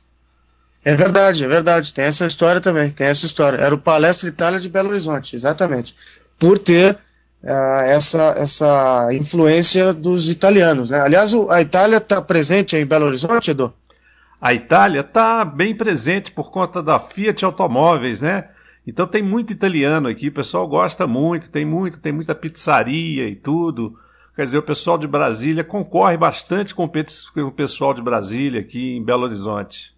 É 0.86 0.96
verdade, 0.96 1.44
é 1.44 1.48
verdade. 1.50 1.92
Tem 1.92 2.06
essa 2.06 2.26
história 2.26 2.62
também, 2.62 2.90
tem 2.90 3.08
essa 3.08 3.26
história. 3.26 3.58
Era 3.58 3.76
o 3.76 3.78
Palestra 3.78 4.30
Itália 4.30 4.58
de 4.58 4.70
Belo 4.70 4.88
Horizonte, 4.88 5.36
exatamente. 5.36 5.94
Por 6.40 6.58
ter 6.58 6.98
uh, 7.44 7.82
essa, 7.88 8.36
essa 8.38 9.10
influência 9.12 9.92
dos 9.92 10.30
italianos. 10.30 10.92
Né? 10.92 11.02
Aliás, 11.02 11.34
o, 11.34 11.52
a 11.52 11.62
Itália 11.62 11.98
está 11.98 12.22
presente 12.22 12.78
em 12.78 12.86
Belo 12.86 13.08
Horizonte, 13.08 13.52
Edu? 13.52 13.74
A 14.40 14.54
Itália 14.54 15.02
está 15.02 15.44
bem 15.44 15.76
presente 15.76 16.32
por 16.32 16.52
conta 16.52 16.82
da 16.82 17.02
Fiat 17.02 17.44
Automóveis, 17.44 18.22
né? 18.22 18.46
Então 18.86 19.08
tem 19.08 19.22
muito 19.22 19.54
italiano 19.54 20.08
aqui, 20.08 20.28
o 20.28 20.34
pessoal 20.34 20.68
gosta 20.68 21.08
muito, 21.08 21.50
tem 21.50 21.66
muito, 21.66 22.00
tem 22.00 22.12
muita 22.12 22.36
pizzaria 22.36 23.28
e 23.28 23.36
tudo. 23.36 23.98
Quer 24.36 24.46
dizer, 24.46 24.58
o 24.58 24.64
pessoal 24.64 24.98
de 24.98 25.08
Brasília 25.08 25.64
concorre 25.64 26.18
bastante 26.18 26.74
com 26.74 26.84
o 26.84 27.52
pessoal 27.52 27.94
de 27.94 28.02
Brasília 28.02 28.62
aqui 28.62 28.96
em 28.96 29.04
Belo 29.04 29.24
Horizonte. 29.24 29.94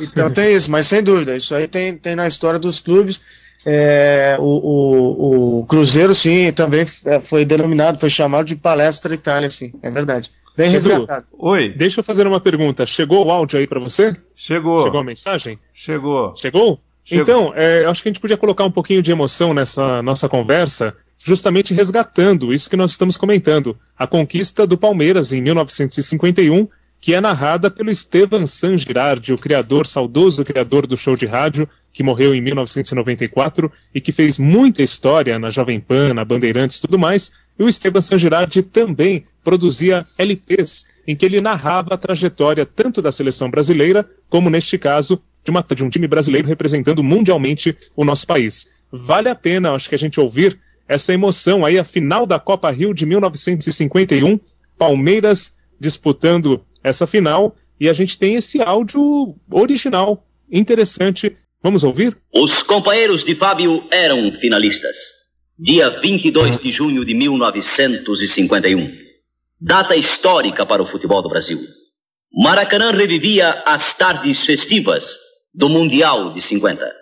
Então 0.00 0.30
tem 0.30 0.54
isso, 0.54 0.70
mas 0.70 0.86
sem 0.86 1.02
dúvida, 1.02 1.34
isso 1.34 1.54
aí 1.54 1.66
tem, 1.66 1.96
tem 1.96 2.14
na 2.14 2.26
história 2.26 2.58
dos 2.58 2.80
clubes. 2.80 3.20
É, 3.64 4.36
o, 4.40 4.44
o, 4.44 5.60
o, 5.60 5.66
Cruzeiro, 5.66 6.12
sim, 6.12 6.50
também 6.52 6.84
é, 7.06 7.20
foi 7.20 7.44
denominado, 7.44 7.98
foi 7.98 8.10
chamado 8.10 8.46
de 8.46 8.56
Palestra 8.56 9.14
Itália, 9.14 9.50
sim, 9.50 9.72
é 9.82 9.90
verdade. 9.90 10.30
Bem 10.56 10.66
Edu, 10.66 10.74
resgatado. 10.74 11.26
Oi. 11.32 11.70
Deixa 11.70 12.00
eu 12.00 12.04
fazer 12.04 12.26
uma 12.26 12.40
pergunta. 12.40 12.84
Chegou 12.84 13.26
o 13.26 13.30
áudio 13.30 13.58
aí 13.58 13.66
para 13.66 13.80
você? 13.80 14.14
Chegou. 14.34 14.82
Chegou 14.84 15.00
a 15.00 15.04
mensagem? 15.04 15.58
Chegou. 15.72 16.36
Chegou? 16.36 16.78
Então, 17.10 17.52
é, 17.54 17.84
acho 17.84 18.02
que 18.02 18.08
a 18.08 18.12
gente 18.12 18.20
podia 18.20 18.36
colocar 18.36 18.64
um 18.64 18.70
pouquinho 18.70 19.02
de 19.02 19.10
emoção 19.10 19.52
nessa 19.52 20.02
nossa 20.02 20.28
conversa, 20.28 20.94
justamente 21.24 21.74
resgatando 21.74 22.52
isso 22.52 22.70
que 22.70 22.76
nós 22.76 22.92
estamos 22.92 23.16
comentando. 23.16 23.76
A 23.98 24.06
conquista 24.06 24.66
do 24.66 24.78
Palmeiras 24.78 25.32
em 25.32 25.40
1951 25.40 26.68
que 27.02 27.14
é 27.14 27.20
narrada 27.20 27.68
pelo 27.68 27.90
Esteban 27.90 28.46
San 28.46 28.78
Girardi, 28.78 29.32
o 29.32 29.38
criador, 29.38 29.88
saudoso 29.88 30.44
criador 30.44 30.86
do 30.86 30.96
show 30.96 31.16
de 31.16 31.26
rádio, 31.26 31.68
que 31.92 32.00
morreu 32.00 32.32
em 32.32 32.40
1994 32.40 33.70
e 33.92 34.00
que 34.00 34.12
fez 34.12 34.38
muita 34.38 34.84
história 34.84 35.36
na 35.36 35.50
Jovem 35.50 35.80
Pan, 35.80 36.14
na 36.14 36.24
Bandeirantes 36.24 36.78
e 36.78 36.82
tudo 36.82 37.00
mais. 37.00 37.32
E 37.58 37.64
o 37.64 37.68
Esteban 37.68 38.00
San 38.00 38.18
Girardi 38.18 38.62
também 38.62 39.24
produzia 39.42 40.06
LPs 40.18 40.84
em 41.06 41.16
que 41.16 41.24
ele 41.24 41.40
narrava 41.40 41.94
a 41.94 41.98
trajetória 41.98 42.64
tanto 42.64 43.02
da 43.02 43.10
seleção 43.10 43.50
brasileira, 43.50 44.08
como 44.28 44.48
neste 44.48 44.78
caso, 44.78 45.20
de, 45.44 45.50
uma, 45.50 45.62
de 45.62 45.84
um 45.84 45.90
time 45.90 46.06
brasileiro 46.06 46.46
representando 46.46 47.02
mundialmente 47.02 47.76
o 47.96 48.04
nosso 48.04 48.26
país. 48.26 48.68
Vale 48.90 49.28
a 49.28 49.34
pena, 49.34 49.72
acho 49.72 49.88
que 49.88 49.94
a 49.94 49.98
gente 49.98 50.20
ouvir 50.20 50.58
essa 50.88 51.12
emoção 51.12 51.64
aí, 51.64 51.78
a 51.78 51.84
final 51.84 52.26
da 52.26 52.38
Copa 52.38 52.70
Rio 52.70 52.92
de 52.94 53.06
1951, 53.06 54.38
Palmeiras 54.78 55.56
disputando 55.80 56.64
essa 56.84 57.06
final 57.06 57.56
e 57.80 57.88
a 57.88 57.92
gente 57.92 58.18
tem 58.18 58.36
esse 58.36 58.60
áudio 58.60 59.34
original, 59.50 60.24
interessante. 60.50 61.34
Vamos 61.62 61.82
ouvir? 61.84 62.16
Os 62.34 62.62
companheiros 62.62 63.24
de 63.24 63.36
Fábio 63.36 63.84
eram 63.90 64.32
finalistas. 64.40 64.96
Dia 65.58 66.00
22 66.00 66.60
de 66.60 66.72
junho 66.72 67.04
de 67.04 67.14
1951. 67.14 69.01
Data 69.64 69.94
histórica 69.94 70.66
para 70.66 70.82
o 70.82 70.90
futebol 70.90 71.22
do 71.22 71.28
Brasil. 71.28 71.60
Maracanã 72.42 72.90
revivia 72.90 73.62
as 73.64 73.96
tardes 73.96 74.44
festivas 74.44 75.04
do 75.54 75.68
Mundial 75.68 76.34
de 76.34 76.42
50. 76.42 76.92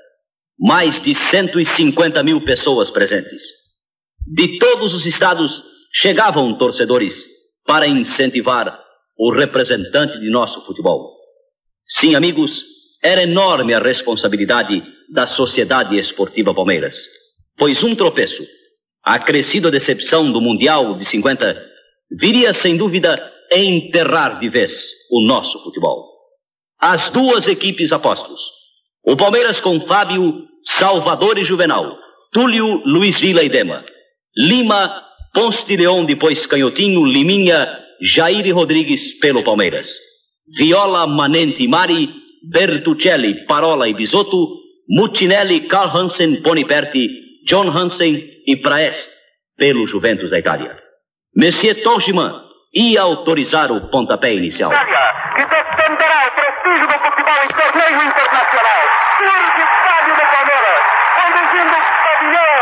Mais 0.58 1.00
de 1.00 1.14
150 1.14 2.22
mil 2.22 2.44
pessoas 2.44 2.90
presentes. 2.90 3.40
De 4.26 4.58
todos 4.58 4.92
os 4.92 5.06
estados 5.06 5.64
chegavam 5.94 6.58
torcedores 6.58 7.14
para 7.66 7.88
incentivar 7.88 8.78
o 9.18 9.32
representante 9.32 10.20
de 10.20 10.30
nosso 10.30 10.62
futebol. 10.66 11.16
Sim, 11.88 12.14
amigos, 12.14 12.62
era 13.02 13.22
enorme 13.22 13.72
a 13.72 13.80
responsabilidade 13.80 14.82
da 15.10 15.26
Sociedade 15.26 15.98
Esportiva 15.98 16.54
Palmeiras, 16.54 16.94
pois 17.56 17.82
um 17.82 17.96
tropeço, 17.96 18.46
a 19.02 19.18
crescida 19.18 19.70
decepção 19.70 20.30
do 20.30 20.42
Mundial 20.42 20.98
de 20.98 21.06
50, 21.06 21.69
viria 22.10 22.54
sem 22.54 22.76
dúvida 22.76 23.16
enterrar 23.52 24.38
de 24.38 24.48
vez 24.48 24.72
o 25.10 25.26
nosso 25.26 25.62
futebol. 25.62 26.06
As 26.80 27.10
duas 27.10 27.46
equipes 27.46 27.92
apostos, 27.92 28.40
o 29.04 29.16
Palmeiras 29.16 29.60
com 29.60 29.80
Fábio, 29.86 30.46
Salvador 30.78 31.38
e 31.38 31.44
Juvenal, 31.44 31.98
Túlio, 32.32 32.82
Luiz 32.84 33.18
Vila 33.20 33.42
e 33.42 33.48
Dema, 33.48 33.84
Lima, 34.36 35.02
Ponce 35.34 35.66
de 35.66 35.76
Leão, 35.76 36.04
depois 36.04 36.46
Canhotinho, 36.46 37.04
Liminha, 37.04 37.66
Jair 38.00 38.54
Rodrigues 38.54 39.18
pelo 39.20 39.44
Palmeiras. 39.44 39.86
Viola, 40.56 41.06
Manente, 41.06 41.66
Mari, 41.68 42.08
Bertuccelli, 42.42 43.44
Parola 43.46 43.88
e 43.88 43.94
Bisotto, 43.94 44.60
Mutinelli, 44.88 45.68
Carl 45.68 45.96
Hansen, 45.96 46.40
Boniperti, 46.42 47.08
John 47.46 47.68
Hansen 47.68 48.22
e 48.46 48.56
Praest 48.56 49.08
pelo 49.56 49.86
Juventus 49.86 50.30
da 50.30 50.38
Itália. 50.38 50.89
Monsieur 51.36 51.80
Torgiman 51.82 52.42
ia 52.74 53.02
autorizar 53.02 53.70
o 53.70 53.88
pontapé 53.88 54.34
inicial. 54.34 54.70
Que 54.70 55.44
defenderá 55.46 56.26
o 56.26 56.30
prestígio 56.32 56.86
do 56.88 56.98
futebol 56.98 57.38
em 57.44 57.48
torneio 57.54 58.02
internacional. 58.02 58.82
Surge 59.16 59.62
estádio 59.62 60.14
do 60.16 60.26
Palmeiras, 60.26 60.82
conduzindo 61.14 61.70
o 61.70 61.82
pavilhão 62.02 62.58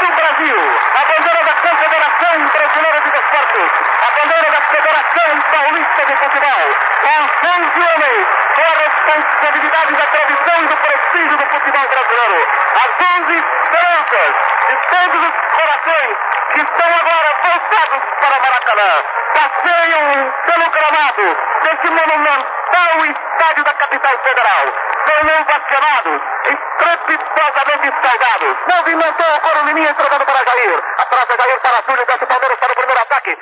do 0.00 0.16
Brasil, 0.16 0.56
a 0.96 1.04
bandeira 1.04 1.44
da 1.44 1.54
Confederação 1.60 2.34
Brasileira 2.56 3.00
de 3.00 3.10
Desportos, 3.10 3.70
bandeira 4.16 4.50
da 4.50 4.62
Federação 4.64 5.30
Paulista 5.52 6.06
de 6.06 6.16
Futebol, 6.16 6.66
com 7.02 7.20
11 7.46 7.68
homens, 7.84 8.26
com 8.54 8.62
a 8.62 8.76
responsabilidade 8.80 9.92
da 9.92 10.06
tradição 10.06 10.66
do 10.66 10.76
prestígio 10.76 11.36
do 11.36 11.46
futebol 11.52 11.86
brasileiro. 11.86 12.48
As 12.80 12.90
11 13.20 13.44
esperanças 13.60 14.32
de 14.68 14.76
todos 14.88 15.20
os 15.20 15.34
corações 15.52 16.35
estão 16.60 16.88
agora 16.88 17.28
voltados 17.42 18.02
para 18.20 18.40
Maracanã. 18.40 18.90
Passeiam 19.34 20.32
pelo 20.46 20.70
gramado 20.70 21.24
desse 21.62 21.88
monumental 21.90 22.92
estádio 23.04 23.64
da 23.64 23.74
capital 23.74 24.14
federal. 24.24 24.64
São 25.06 25.20
ovacionados, 25.40 26.22
estrepitosamente 26.46 27.88
saudados. 28.02 28.52
Movimentou 28.68 29.26
a 29.26 29.40
coro 29.40 29.66
Liminha 29.66 29.94
trocando 29.94 30.24
para 30.24 30.44
Jair. 30.44 30.82
Atrás 30.98 31.28
da 31.28 31.36
Jair 31.36 31.60
para 31.60 31.82
Túlio, 31.82 32.06
desce 32.06 32.26
Palmeiras 32.26 32.58
para 32.58 32.72
o 32.72 32.76
primeiro 32.76 33.00
ataque. 33.02 33.36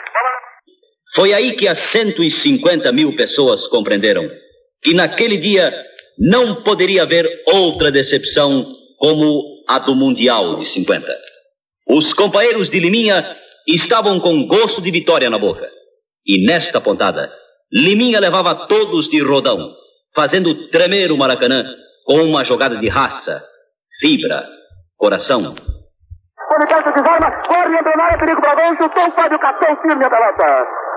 Foi 1.14 1.32
aí 1.32 1.56
que 1.56 1.68
as 1.68 1.78
150 1.90 2.92
mil 2.92 3.14
pessoas 3.14 3.66
compreenderam 3.68 4.28
que 4.82 4.94
naquele 4.94 5.38
dia 5.38 5.72
não 6.18 6.62
poderia 6.62 7.02
haver 7.02 7.26
outra 7.46 7.90
decepção 7.90 8.66
como 8.98 9.64
a 9.68 9.78
do 9.78 9.94
Mundial 9.94 10.58
de 10.58 10.72
50. 10.72 11.33
Os 11.86 12.12
companheiros 12.14 12.70
de 12.70 12.80
Liminha 12.80 13.36
estavam 13.66 14.20
com 14.20 14.46
gosto 14.46 14.80
de 14.80 14.90
vitória 14.90 15.28
na 15.28 15.38
boca. 15.38 15.68
E 16.26 16.46
nesta 16.46 16.80
pontada, 16.80 17.30
Liminha 17.72 18.20
levava 18.20 18.66
todos 18.66 19.08
de 19.08 19.22
rodão, 19.22 19.74
fazendo 20.14 20.68
tremer 20.70 21.12
o 21.12 21.18
Maracanã 21.18 21.64
com 22.06 22.22
uma 22.22 22.44
jogada 22.44 22.76
de 22.76 22.88
raça, 22.88 23.42
fibra, 24.00 24.46
coração. 24.96 25.54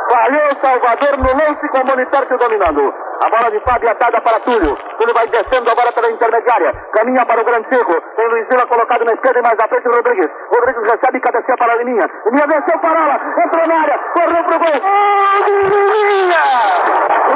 Falhou 0.10 0.62
Salvador 0.62 1.17
no 1.17 1.34
lance 1.34 1.67
dominando. 2.38 2.94
A 3.19 3.29
bola 3.29 3.50
de 3.50 3.59
Fábio 3.62 3.89
atada 3.89 4.21
para 4.21 4.39
Túlio. 4.41 4.77
Túlio 4.97 5.13
vai 5.13 5.27
descendo 5.27 5.69
agora 5.71 5.91
pela 5.91 6.12
intermediária. 6.12 6.71
Caminha 6.93 7.25
para 7.25 7.41
o 7.41 7.45
grande 7.45 7.67
Chico. 7.69 8.01
Tem 8.15 8.27
Luiz 8.27 8.47
Vila 8.47 8.65
colocado 8.67 9.05
na 9.05 9.13
esquerda 9.13 9.39
e 9.39 9.41
mais 9.41 9.59
à 9.59 9.67
frente 9.67 9.88
Rodrigues. 9.88 10.31
Rodrigues 10.50 10.83
recebe 10.91 11.17
e 11.17 11.21
cabeceia 11.21 11.57
para 11.57 11.74
a 11.74 11.75
Liminha. 11.77 12.07
Liminha 12.25 12.47
venceu 12.47 12.79
Parola. 12.79 13.19
Entrou 13.43 13.67
na 13.67 13.81
área. 13.81 13.97
Correu 14.13 14.43
pro 14.43 14.59
gol. 14.59 14.81
Liminha! 15.47 16.43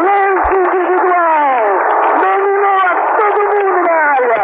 Lance 0.02 0.54
individual. 0.56 1.66
Dominou 2.22 2.80
a 2.80 2.94
todo 3.18 3.40
mundo 3.52 3.80
na 3.88 3.98
área. 4.12 4.44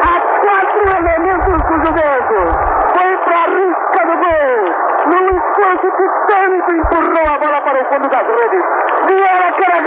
Há 0.00 0.16
quatro 0.40 0.82
elementos 0.96 1.58
do 1.58 1.76
Juventus. 1.84 2.50
Foi 2.94 3.12
para 3.24 3.38
a 3.38 3.48
risca 3.52 4.00
do 4.06 4.14
gol. 4.16 4.88
Num 5.08 5.24
esforço 5.38 5.88
titânico 5.96 6.70
empurrou 6.74 7.26
a 7.34 7.38
bola 7.38 7.60
para 7.62 7.78
o 7.80 7.84
fundo 7.86 8.08
das 8.08 8.26
redes. 8.26 8.47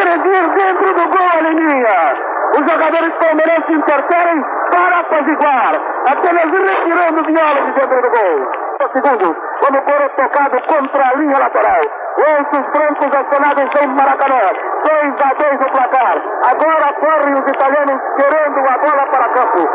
Agredir 0.02 0.50
dentro 0.58 0.94
do 0.96 1.08
gol 1.10 1.42
a. 1.46 2.14
Os 2.58 2.72
jogadores 2.72 3.14
palmeirenses 3.14 3.70
interferem 3.70 4.44
para 4.72 5.00
apaziguar, 5.00 5.74
apenas 6.12 6.52
retirando 6.52 7.22
o 7.22 7.26
Viola 7.26 7.62
de 7.62 7.72
dentro 7.74 8.02
do 8.02 8.10
gol. 8.10 8.72
Segundos, 8.92 9.38
quando 9.60 9.82
for 9.84 10.10
tocado 10.10 10.60
contra 10.68 11.08
a 11.08 11.14
linha 11.14 11.38
lateral. 11.38 11.82
Ossos 12.18 12.68
brancos 12.72 13.16
acionados 13.16 13.70
em 13.80 13.88
Maracanã. 13.88 14.42
2 14.84 15.16
a 15.22 15.34
2 15.34 15.62
o 15.62 15.72
placar. 15.72 16.18
Agora 16.50 16.94
correm 16.94 17.34
os 17.34 17.48
italianos 17.48 18.02
querendo 18.18 18.60
a 18.60 18.78
bola 18.80 19.06
para 19.12 19.30
campo. 19.30 19.70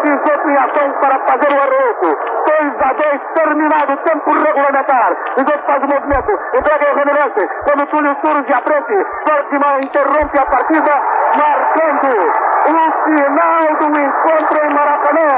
Entra 0.00 0.16
Bisotto 0.16 0.48
em 0.48 0.56
ação 0.56 0.92
para 0.92 1.18
fazer 1.20 1.48
o 1.52 1.60
arroco. 1.60 2.18
2 2.60 2.80
a 2.80 2.92
2 2.92 3.20
terminado 3.34 3.92
o 3.92 3.96
tempo 3.98 4.32
regulamentar. 4.32 5.16
Bisotto 5.36 5.64
faz 5.66 5.82
o 5.82 5.88
movimento. 5.88 6.32
Entrega 6.54 6.90
o 6.90 6.96
Remelance. 6.96 7.48
Quando 7.64 7.86
Túlio 7.86 8.16
surge 8.20 8.52
à 8.52 8.62
frente. 8.62 9.06
Ferdinand 9.26 9.82
interrompe 9.82 10.38
a 10.38 10.46
partida, 10.46 10.92
marcando 11.36 12.10
o 12.66 12.92
final 13.04 13.76
do 13.78 14.00
encontro 14.00 14.64
em 14.64 14.74
Maracanã. 14.74 15.28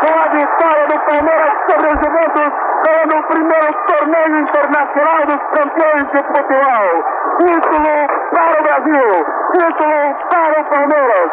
Com 0.00 0.18
a 0.18 0.28
vitória 0.28 0.86
do 0.86 0.98
Palmeiras 1.00 1.54
sobre 1.66 1.86
o 1.86 2.04
Juventus 2.04 2.74
o 2.84 3.22
primeiro 3.24 3.72
torneio 3.86 4.40
internacional 4.40 5.26
dos 5.26 5.42
campeões 5.58 6.10
de 6.10 6.22
futebol. 6.22 7.04
Título 7.38 7.94
para 8.32 8.60
o 8.60 8.62
Brasil, 8.62 9.26
título 9.54 10.00
para 10.30 10.60
o 10.60 10.64
Palmeiras. 10.68 11.30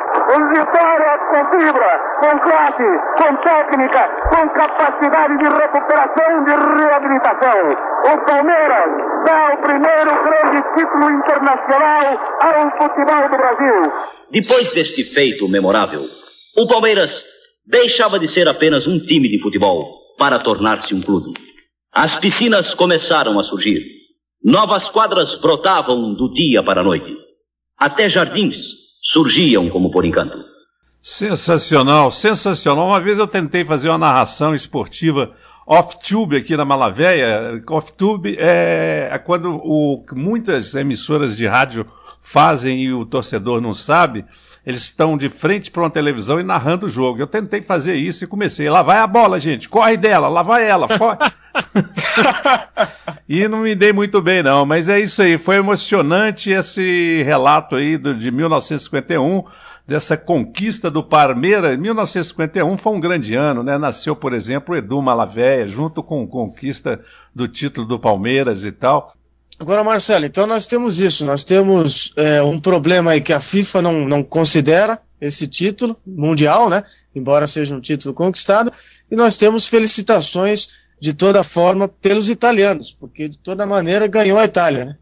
Vitória 0.52 1.18
com 1.32 1.42
fibra, 1.52 1.92
com 2.20 2.40
classe, 2.40 2.90
com 3.18 3.36
técnica, 3.42 4.04
com 4.30 4.50
capacidade 4.50 5.38
de 5.38 5.46
recuperação, 5.46 6.44
de 6.46 6.52
reabilitação. 6.52 7.62
O 8.06 8.26
Palmeiras 8.26 8.90
dá 9.26 9.54
o 9.54 9.62
primeiro 9.62 10.24
grande 10.24 10.62
título 10.78 11.10
internacional 11.12 12.06
ao 12.42 12.72
futebol 12.78 13.30
do 13.30 13.38
Brasil. 13.38 13.92
Depois 14.30 14.74
deste 14.74 15.04
feito 15.04 15.50
memorável, 15.50 16.02
o 16.58 16.68
Palmeiras 16.68 17.12
deixava 17.66 18.20
de 18.20 18.28
ser 18.28 18.48
apenas 18.48 18.86
um 18.88 19.00
time 19.00 19.30
de 19.30 19.42
futebol 19.42 20.00
para 20.18 20.40
tornar-se 20.40 20.94
um 20.94 21.02
clube. 21.02 21.34
As 21.94 22.20
piscinas 22.20 22.74
começaram 22.74 23.40
a 23.40 23.44
surgir. 23.44 23.82
Novas 24.44 24.90
quadras 24.90 25.40
brotavam 25.42 26.14
do 26.14 26.32
dia 26.34 26.64
para 26.64 26.82
a 26.82 26.84
noite. 26.84 27.31
Até 27.82 28.08
jardins 28.08 28.58
surgiam 29.02 29.68
como 29.72 29.90
por 29.90 30.06
encanto. 30.06 30.38
Sensacional, 31.02 32.12
sensacional. 32.12 32.86
Uma 32.86 33.02
vez 33.02 33.18
eu 33.18 33.26
tentei 33.26 33.66
fazer 33.66 33.90
uma 33.90 33.98
narração 33.98 34.54
esportiva 34.54 35.34
off-tube 35.66 36.38
aqui 36.38 36.56
na 36.56 36.64
Malavéia. 36.64 37.60
Off-tube 37.68 38.36
é, 38.38 39.10
é 39.12 39.18
quando 39.18 39.60
o, 39.64 40.06
muitas 40.14 40.76
emissoras 40.76 41.36
de 41.36 41.48
rádio 41.48 41.88
fazem 42.22 42.84
e 42.84 42.94
o 42.94 43.04
torcedor 43.04 43.60
não 43.60 43.74
sabe. 43.74 44.26
Eles 44.64 44.84
estão 44.84 45.18
de 45.18 45.28
frente 45.28 45.72
para 45.72 45.82
uma 45.82 45.90
televisão 45.90 46.40
e 46.40 46.44
narrando 46.44 46.86
o 46.86 46.90
jogo. 46.90 47.20
Eu 47.20 47.26
tentei 47.26 47.64
fazer 47.64 47.96
isso 47.96 48.24
e 48.24 48.28
comecei. 48.28 48.70
Lá 48.70 48.84
vai 48.84 49.00
a 49.00 49.08
bola, 49.08 49.40
gente. 49.40 49.68
Corre 49.68 49.98
dela, 49.98 50.28
lá 50.28 50.44
vai 50.44 50.70
ela. 50.70 50.88
e 53.28 53.48
não 53.48 53.60
me 53.60 53.76
dei 53.76 53.94
muito 53.94 54.22
bem, 54.22 54.44
não. 54.44 54.66
Mas 54.66 54.90
é 54.90 55.00
isso 55.00 55.22
aí. 55.22 55.38
Foi 55.38 55.56
emocionante 55.58 56.50
esse 56.50 57.24
relato 57.24 57.76
aí 57.76 57.98
do, 57.98 58.16
de 58.16 58.32
1951 58.32 59.44
dessa 59.88 60.16
conquista 60.16 60.90
do 60.90 61.04
Palmeiras. 61.04 61.78
1951 61.78 62.78
foi 62.78 62.94
um 62.94 63.00
grande 63.00 63.36
ano, 63.36 63.64
né? 63.64 63.78
Nasceu, 63.78 64.16
por 64.16 64.34
exemplo, 64.34 64.76
Edu 64.76 65.02
Malavéia, 65.02 65.68
junto 65.68 66.02
com 66.02 66.24
a 66.24 66.28
conquista 66.28 67.02
do 67.34 67.48
título 67.48 67.88
do 67.88 68.00
Palmeiras 68.00 68.66
e 68.66 68.72
tal. 68.72 69.14
Agora, 69.60 69.84
Marcelo, 69.84 70.26
então 70.26 70.48
nós 70.48 70.66
temos 70.66 71.00
isso, 71.00 71.24
nós 71.24 71.44
temos 71.44 72.12
é, 72.16 72.42
um 72.42 72.60
problema 72.60 73.12
aí 73.12 73.22
que 73.22 73.32
a 73.32 73.40
FIFA 73.40 73.82
não, 73.84 74.08
não 74.08 74.24
considera 74.24 75.00
esse 75.22 75.48
título 75.48 75.96
mundial, 76.06 76.68
né? 76.68 76.84
Embora 77.16 77.46
seja 77.46 77.76
um 77.76 77.80
título 77.80 78.12
conquistado, 78.12 78.72
e 79.10 79.16
nós 79.16 79.36
temos 79.36 79.68
felicitações 79.68 80.81
de 81.02 81.14
toda 81.14 81.44
forma 81.44 81.88
pelos 81.88 82.30
italianos, 82.30 82.96
porque 82.98 83.28
de 83.28 83.38
toda 83.38 83.66
maneira 83.66 84.06
ganhou 84.06 84.38
a 84.38 84.46
Itália, 84.46 84.86
né? 84.86 84.98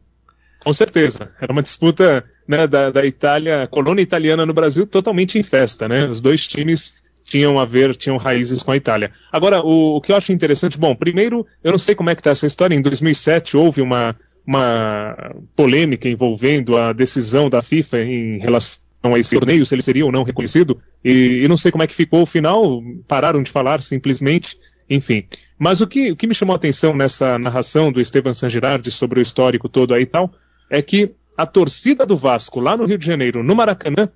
Com 0.64 0.74
certeza. 0.74 1.30
Era 1.40 1.52
uma 1.52 1.62
disputa 1.62 2.24
né, 2.48 2.66
da, 2.66 2.90
da 2.90 3.06
Itália, 3.06 3.68
colônia 3.68 4.02
italiana 4.02 4.46
no 4.46 4.54
Brasil, 4.54 4.88
totalmente 4.88 5.38
em 5.38 5.44
festa, 5.44 5.88
né? 5.88 6.06
Os 6.06 6.22
dois 6.22 6.48
times 6.48 6.96
tinham 7.24 7.60
a 7.60 7.66
ver, 7.66 7.96
tinham 7.96 8.18
raízes 8.18 8.64
com 8.64 8.72
a 8.72 8.78
Itália. 8.78 9.12
Agora, 9.32 9.62
o, 9.62 9.98
o 9.98 10.02
que 10.02 10.12
eu 10.12 10.16
acho 10.16 10.32
interessante, 10.32 10.78
bom, 10.78 10.96
primeiro, 10.96 11.46
eu 11.64 11.72
não 11.72 11.78
sei 11.78 11.94
como 11.94 12.10
é 12.10 12.16
que 12.16 12.22
está 12.22 12.32
essa 12.32 12.48
história, 12.48 12.74
em 12.74 12.82
2007 12.82 13.56
houve 13.56 13.82
uma 13.82 14.16
uma 14.50 15.36
polêmica 15.56 16.10
envolvendo 16.10 16.76
a 16.76 16.92
decisão 16.92 17.48
da 17.50 17.62
FIFA 17.62 18.02
em 18.02 18.40
relação 18.40 18.80
a 19.04 19.20
esse 19.20 19.38
torneio, 19.38 19.64
se 19.64 19.76
ele 19.76 19.84
seria 19.84 20.04
ou 20.04 20.12
não 20.12 20.24
reconhecido, 20.24 20.82
e, 21.06 21.44
e 21.44 21.48
não 21.48 21.56
sei 21.56 21.72
como 21.72 21.84
é 21.84 21.88
que 21.88 21.94
ficou 21.94 22.24
o 22.24 22.26
final, 22.26 22.82
pararam 23.08 23.44
de 23.44 23.52
falar 23.52 23.80
simplesmente, 23.80 24.58
enfim. 24.90 25.26
Mas 25.58 25.82
o 25.82 25.88
que, 25.88 26.12
o 26.12 26.16
que 26.16 26.26
me 26.26 26.34
chamou 26.34 26.54
a 26.54 26.58
atenção 26.58 26.96
nessa 26.96 27.38
narração 27.38 27.92
do 27.92 28.00
Esteban 28.00 28.34
San 28.34 28.50
Girardi 28.50 28.90
sobre 28.90 29.20
o 29.20 29.22
histórico 29.22 29.68
todo 29.68 29.94
aí 29.94 30.04
e 30.04 30.06
tal, 30.06 30.34
é 30.70 30.82
que 30.82 31.12
a 31.38 31.46
torcida 31.46 32.06
do 32.06 32.18
Vasco 32.18 32.60
lá 32.60 32.76
no 32.76 32.86
Rio 32.86 32.98
de 32.98 33.06
Janeiro, 33.06 33.44
no 33.44 33.56
Maracanã, 33.56 34.10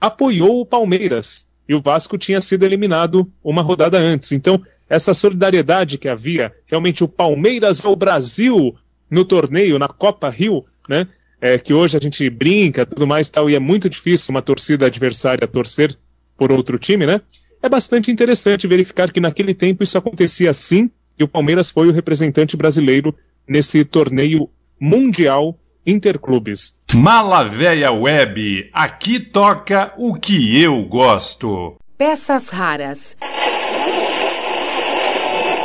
apoiou 0.00 0.60
o 0.60 0.66
Palmeiras. 0.66 1.48
E 1.68 1.74
o 1.74 1.80
Vasco 1.80 2.18
tinha 2.18 2.40
sido 2.40 2.64
eliminado 2.64 3.30
uma 3.42 3.62
rodada 3.62 3.98
antes. 3.98 4.32
Então, 4.32 4.62
essa 4.88 5.14
solidariedade 5.14 5.96
que 5.96 6.08
havia, 6.08 6.52
realmente 6.66 7.02
o 7.02 7.08
Palmeiras 7.08 7.84
ao 7.84 7.96
Brasil 7.96 8.74
no 9.10 9.24
torneio, 9.24 9.78
na 9.78 9.88
Copa 9.88 10.28
Rio, 10.28 10.64
né? 10.88 11.06
É, 11.40 11.58
que 11.58 11.74
hoje 11.74 11.96
a 11.96 12.00
gente 12.00 12.28
brinca, 12.30 12.86
tudo 12.86 13.06
mais 13.06 13.28
tal, 13.28 13.50
e 13.50 13.54
é 13.54 13.58
muito 13.58 13.88
difícil 13.88 14.30
uma 14.30 14.40
torcida 14.40 14.86
adversária 14.86 15.46
torcer 15.46 15.96
por 16.38 16.50
outro 16.50 16.78
time, 16.78 17.06
né? 17.06 17.20
É 17.64 17.68
bastante 17.70 18.10
interessante 18.10 18.66
verificar 18.66 19.10
que 19.10 19.18
naquele 19.18 19.54
tempo 19.54 19.82
isso 19.82 19.96
acontecia 19.96 20.50
assim, 20.50 20.90
e 21.18 21.24
o 21.24 21.28
Palmeiras 21.28 21.70
foi 21.70 21.88
o 21.88 21.92
representante 21.92 22.58
brasileiro 22.58 23.14
nesse 23.48 23.86
torneio 23.86 24.50
mundial 24.78 25.58
interclubes. 25.86 26.76
Malavéia 26.92 27.90
Web, 27.90 28.68
aqui 28.70 29.18
toca 29.18 29.94
o 29.96 30.14
que 30.14 30.60
eu 30.60 30.84
gosto. 30.84 31.78
Peças 31.96 32.50
raras. 32.50 33.16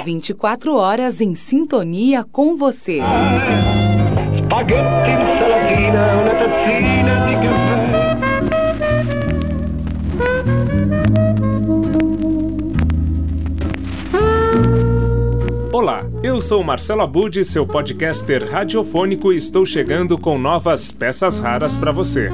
24 0.05 0.73
horas 0.75 1.19
em 1.19 1.35
sintonia 1.35 2.23
com 2.23 2.55
você. 2.55 2.99
Spaghetti, 4.38 5.29
Olá, 15.80 16.04
eu 16.22 16.42
sou 16.42 16.62
Marcelo 16.62 17.04
Abud, 17.04 17.42
seu 17.46 17.65
podcaster 17.65 18.46
radiofônico 18.52 19.32
e 19.32 19.38
estou 19.38 19.65
chegando 19.65 20.18
com 20.18 20.38
novas 20.38 20.92
peças 20.92 21.39
raras 21.39 21.78
para 21.78 21.89
você. 21.89 22.30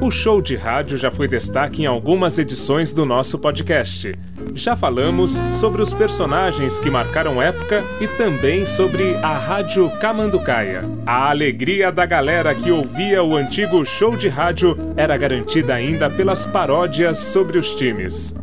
O 0.00 0.10
show 0.10 0.42
de 0.42 0.56
rádio 0.56 0.98
já 0.98 1.08
foi 1.08 1.28
destaque 1.28 1.82
em 1.82 1.86
algumas 1.86 2.36
edições 2.36 2.90
do 2.90 3.04
nosso 3.04 3.38
podcast. 3.38 4.12
Já 4.54 4.74
falamos 4.74 5.40
sobre 5.52 5.80
os 5.80 5.94
personagens 5.94 6.80
que 6.80 6.90
marcaram 6.90 7.40
época 7.40 7.84
e 8.00 8.08
também 8.08 8.66
sobre 8.66 9.14
a 9.18 9.38
Rádio 9.38 9.88
Camanducaia. 10.00 10.82
A 11.06 11.30
alegria 11.30 11.92
da 11.92 12.04
galera 12.04 12.52
que 12.56 12.72
ouvia 12.72 13.22
o 13.22 13.36
antigo 13.36 13.84
show 13.84 14.16
de 14.16 14.28
rádio 14.28 14.76
era 14.96 15.16
garantida 15.16 15.74
ainda 15.74 16.10
pelas 16.10 16.44
paródias 16.44 17.18
sobre 17.18 17.56
os 17.56 17.72
times. 17.76 18.34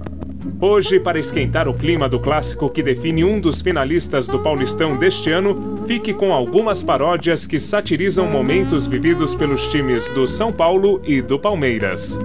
Hoje, 0.65 0.97
para 0.97 1.19
esquentar 1.19 1.67
o 1.67 1.73
clima 1.73 2.08
do 2.08 2.17
clássico 2.17 2.69
que 2.69 2.82
define 2.82 3.26
um 3.26 3.38
dos 3.38 3.60
finalistas 3.60 4.30
do 4.30 4.39
Paulistão 4.39 4.95
deste 4.95 5.30
ano, 5.30 5.84
fique 5.86 6.13
com 6.13 6.32
algumas 6.32 6.82
paródias 6.82 7.45
que 7.45 7.60
satirizam 7.60 8.28
momentos 8.28 8.88
vividos 8.88 9.36
pelos 9.36 9.67
times 9.67 10.08
do 10.08 10.26
São 10.26 10.54
Paulo 10.54 11.02
e 11.04 11.21
do 11.21 11.38
Palmeiras. 11.38 12.17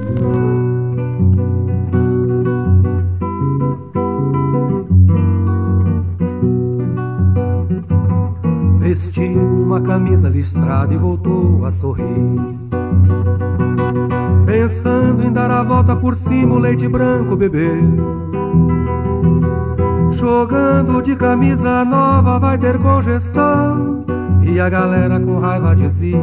Vestiu 8.78 9.32
uma 9.32 9.80
camisa 9.80 10.28
listrada 10.28 10.94
e 10.94 10.96
voltou 10.96 11.66
a 11.66 11.72
sorrir. 11.72 12.77
Pensando 14.68 15.24
em 15.24 15.32
dar 15.32 15.50
a 15.50 15.62
volta 15.62 15.96
por 15.96 16.14
cima, 16.14 16.56
o 16.56 16.58
leite 16.58 16.86
branco 16.86 17.34
bebeu. 17.34 17.90
Jogando 20.10 21.00
de 21.00 21.16
camisa 21.16 21.86
nova 21.86 22.38
vai 22.38 22.58
ter 22.58 22.78
congestão. 22.78 24.04
E 24.42 24.60
a 24.60 24.68
galera 24.68 25.18
com 25.18 25.38
raiva 25.38 25.74
dizia: 25.74 26.20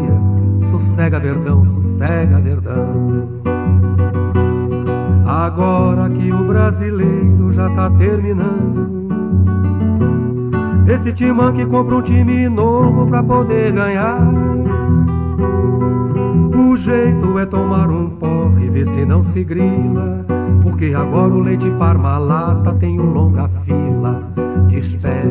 sossega 0.60 1.19
verdão, 1.19 1.65
sossega 1.65 2.39
verdão. 2.39 3.41
Agora 5.25 6.08
que 6.12 6.31
o 6.31 6.43
brasileiro 6.43 7.51
já 7.51 7.67
tá 7.71 7.89
terminando. 7.89 9.10
Esse 10.88 11.12
timão 11.12 11.51
que 11.51 11.65
compra 11.65 11.95
um 11.95 12.01
time 12.03 12.47
novo 12.47 13.08
pra 13.08 13.23
poder 13.23 13.71
ganhar. 13.71 14.19
O 16.75 16.77
jeito 16.77 17.39
é 17.39 17.45
tomar 17.45 17.89
um 17.89 18.09
porre 18.09 18.65
e 18.65 18.69
ver 18.69 18.85
se 18.85 19.05
não 19.05 19.23
se 19.23 19.45
grila. 19.45 20.25
Porque 20.61 20.93
agora 20.93 21.33
o 21.33 21.39
leite 21.39 21.69
parmalata 21.79 22.73
tem 22.73 22.99
uma 22.99 23.13
longa 23.13 23.47
fila 23.63 24.21
de 24.67 24.79
espera. 24.79 25.23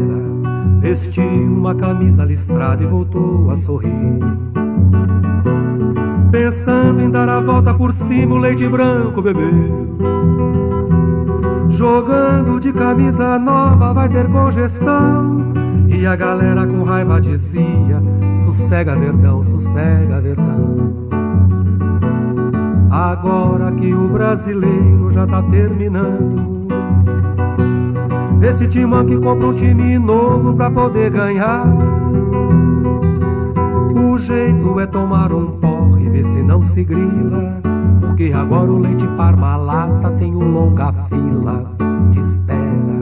Vestiu 0.80 1.22
uma 1.22 1.74
camisa 1.74 2.24
listrada 2.24 2.82
e 2.82 2.86
voltou 2.86 3.50
a 3.50 3.56
sorrir. 3.56 4.20
Pensando 6.32 7.02
em 7.02 7.10
dar 7.10 7.28
a 7.28 7.42
volta 7.42 7.74
por 7.74 7.92
cima, 7.92 8.36
o 8.36 8.38
leite 8.38 8.66
branco 8.66 9.20
bebeu. 9.20 9.98
Jogando 11.68 12.58
de 12.58 12.72
camisa 12.72 13.38
nova 13.38 13.92
vai 13.92 14.08
ter 14.08 14.30
congestão. 14.30 15.52
E 15.90 16.06
a 16.06 16.16
galera 16.16 16.66
com 16.66 16.84
raiva 16.84 17.20
dizia: 17.20 18.02
sossega 18.32 18.96
verdão, 18.96 19.42
sossega 19.42 20.22
verdão. 20.22 21.03
Agora 22.94 23.72
que 23.72 23.92
o 23.92 24.06
brasileiro 24.06 25.10
já 25.10 25.26
tá 25.26 25.42
terminando. 25.42 26.68
Esse 28.40 28.68
timão 28.68 29.04
que 29.04 29.16
compra 29.16 29.48
um 29.48 29.54
time 29.56 29.98
novo 29.98 30.54
pra 30.54 30.70
poder 30.70 31.10
ganhar. 31.10 31.66
O 33.96 34.16
jeito 34.16 34.78
é 34.78 34.86
tomar 34.86 35.32
um 35.32 35.58
porre 35.58 36.06
e 36.06 36.08
ver 36.08 36.24
se 36.24 36.40
não 36.40 36.62
se 36.62 36.84
grila. 36.84 37.60
Porque 38.00 38.32
agora 38.32 38.70
o 38.70 38.78
leite 38.78 39.08
parmalata 39.16 40.12
tem 40.12 40.32
uma 40.32 40.44
longa 40.44 40.92
fila 41.08 41.74
de 42.12 42.20
espera, 42.20 42.93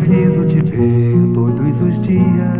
preciso 0.00 0.44
te 0.44 0.60
ver 0.60 1.14
todos 1.34 1.80
os 1.80 2.00
dias. 2.00 2.58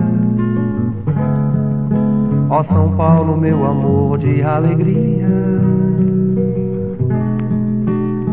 Ó 2.50 2.62
São 2.62 2.92
Paulo, 2.92 3.36
meu 3.36 3.64
amor 3.64 4.18
de 4.18 4.42
alegria. 4.42 5.28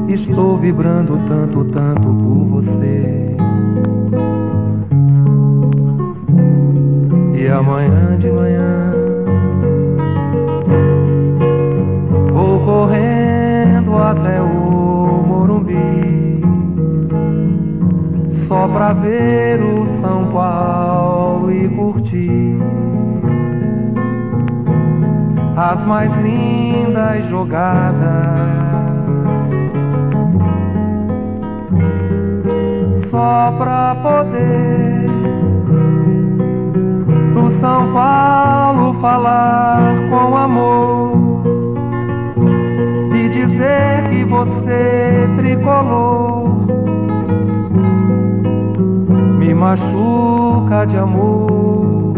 Estou 0.09 0.57
vibrando 0.57 1.17
tanto, 1.25 1.63
tanto 1.65 2.01
por 2.01 2.45
você. 2.47 3.35
E 7.33 7.47
amanhã 7.47 8.17
de 8.17 8.29
manhã 8.31 8.93
vou 12.33 12.59
correndo 12.59 13.95
até 13.95 14.41
o 14.41 14.76
só 18.47 18.65
pra 18.69 18.93
ver 18.93 19.59
o 19.61 19.85
São 19.85 20.31
Paulo 20.31 21.51
e 21.51 21.67
curtir 21.67 22.57
as 25.57 25.83
mais 25.83 26.15
lindas 26.15 27.25
jogadas. 27.25 28.77
só 32.93 33.53
pra 33.57 33.95
poder 33.95 35.07
do 37.33 37.49
São 37.49 37.91
Paulo 37.93 38.93
falar 39.01 39.93
com 40.09 40.37
amor 40.37 41.43
e 43.13 43.29
dizer 43.29 44.09
que 44.09 44.23
você 44.25 45.27
tricolor 45.37 46.36
me 49.47 49.53
machuca 49.53 50.85
de 50.85 50.97
amor. 50.97 52.13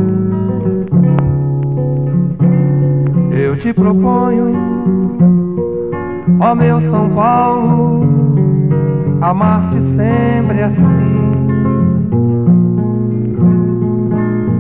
Eu 3.32 3.56
te 3.56 3.72
proponho, 3.72 4.52
ó 6.40 6.56
meu 6.56 6.80
São 6.80 7.10
Paulo 7.10 8.08
amar-te 9.22 9.80
sempre 9.80 10.64
assim. 10.64 11.32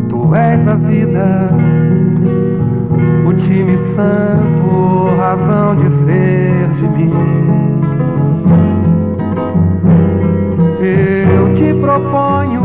Tu 0.08 0.36
és 0.36 0.68
a 0.68 0.76
vida, 0.76 1.50
o 3.28 3.34
time 3.34 3.78
santo, 3.78 5.16
razão 5.18 5.76
de 5.76 5.90
ser 5.90 6.70
de 6.78 6.88
mim. 6.88 7.79
Te 11.60 11.78
proponho 11.78 12.64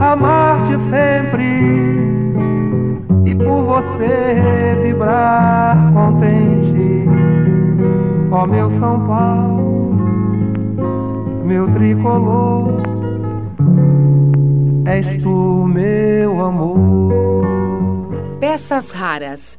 amar-te 0.00 0.76
sempre 0.76 1.44
e 3.24 3.34
por 3.36 3.62
você 3.62 4.76
vibrar 4.82 5.92
contente, 5.92 7.06
ó 8.32 8.46
meu 8.46 8.68
São 8.68 9.06
Paulo 9.06 9.68
meu 11.48 11.66
tricolor, 11.72 12.74
és 14.84 15.22
tu, 15.22 15.66
meu 15.66 16.44
amor. 16.44 18.12
Peças 18.38 18.90
raras. 18.90 19.58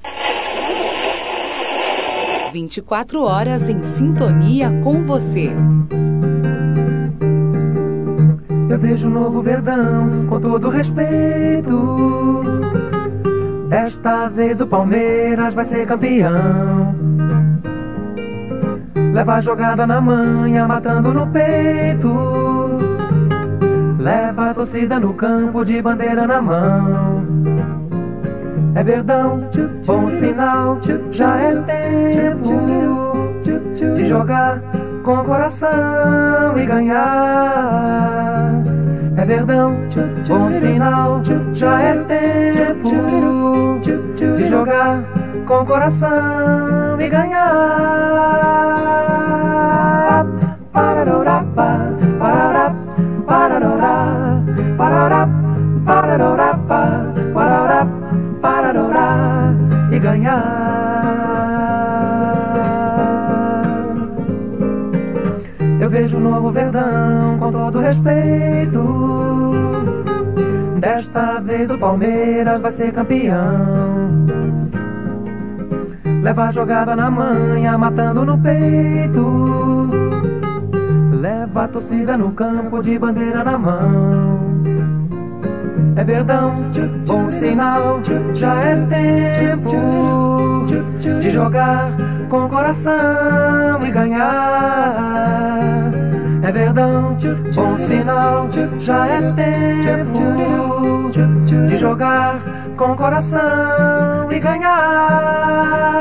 24 2.53 3.23
horas 3.23 3.69
em 3.69 3.82
sintonia 3.82 4.69
com 4.84 5.03
você. 5.03 5.51
Eu 8.69 8.77
vejo 8.77 9.08
um 9.08 9.12
novo 9.12 9.41
verdão, 9.41 10.27
com 10.27 10.39
todo 10.39 10.69
respeito. 10.69 12.41
Desta 13.67 14.29
vez 14.29 14.62
o 14.62 14.67
Palmeiras 14.67 15.55
vai 15.55 15.65
ser 15.65 15.88
campeão. 15.88 16.93
Leva 19.12 19.34
a 19.34 19.41
jogada 19.41 19.88
na 19.88 19.99
manha, 19.99 20.67
matando 20.67 21.12
no 21.12 21.25
peito. 21.25 22.13
Leva 23.97 24.51
a 24.51 24.53
torcida 24.53 24.99
no 24.99 25.15
campo 25.15 25.65
de 25.65 25.82
bandeira 25.82 26.27
na 26.27 26.39
mão. 26.39 27.25
É 28.75 28.84
verdão, 28.84 29.49
bom 29.84 30.12
sinal, 30.12 30.77
já 31.12 31.38
é 31.38 31.55
tempo 31.55 32.53
de 33.95 34.05
jogar 34.05 34.62
com 35.03 35.23
coração 35.23 36.55
e 36.55 36.65
ganhar. 36.67 38.08
Verdão, 39.29 39.75
bom 40.27 40.49
sinal, 40.49 41.21
já 41.53 41.79
é 41.79 41.93
tempo 42.03 43.79
de 44.15 44.45
jogar 44.45 45.03
com 45.45 45.63
coração 45.63 46.99
e 46.99 47.07
ganhar. 47.07 48.68
Um 66.15 66.19
novo 66.19 66.51
Verdão, 66.51 67.37
com 67.39 67.51
todo 67.51 67.79
respeito. 67.79 68.79
Desta 70.79 71.39
vez 71.41 71.69
o 71.69 71.77
Palmeiras 71.77 72.61
vai 72.61 72.71
ser 72.71 72.91
campeão. 72.91 74.27
Leva 76.21 76.45
a 76.45 76.51
jogada 76.51 76.95
na 76.95 77.09
manha, 77.09 77.77
matando 77.77 78.25
no 78.25 78.37
peito. 78.37 79.89
Leva 81.11 81.63
a 81.63 81.67
torcida 81.67 82.17
no 82.17 82.31
campo 82.31 82.81
de 82.81 82.97
bandeira 82.97 83.43
na 83.43 83.57
mão. 83.57 84.39
É 85.95 86.03
verdão, 86.03 86.53
bom 87.05 87.29
sinal, 87.29 87.99
já 88.33 88.55
é 88.55 88.75
tempo 88.85 90.65
de 91.19 91.29
jogar 91.29 91.89
com 92.29 92.47
coração 92.47 92.93
e 93.85 93.91
ganhar. 93.91 95.88
É 96.41 96.52
verdão, 96.52 97.17
bom 97.54 97.78
sinal, 97.78 98.49
já 98.80 99.08
é 99.08 99.21
tempo 99.34 101.12
de 101.67 101.75
jogar 101.75 102.38
com 102.78 102.95
coração 102.95 104.32
e 104.32 104.39
ganhar. 104.39 105.98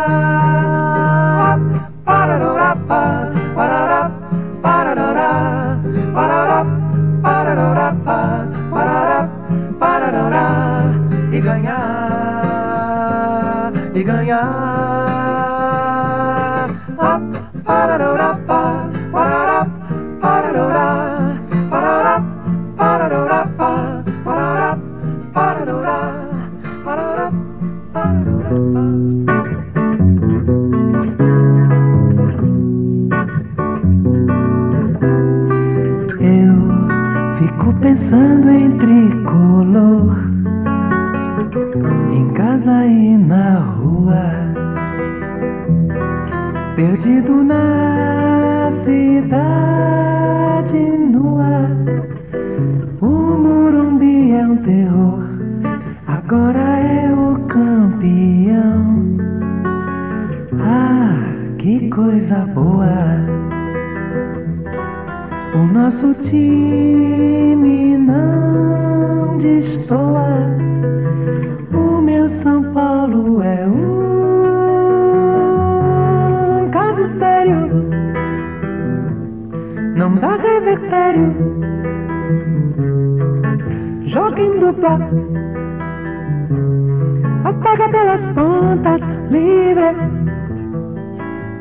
Ataca 87.68 87.90
pelas 87.90 88.26
pontas, 88.28 89.02
livre. 89.30 89.94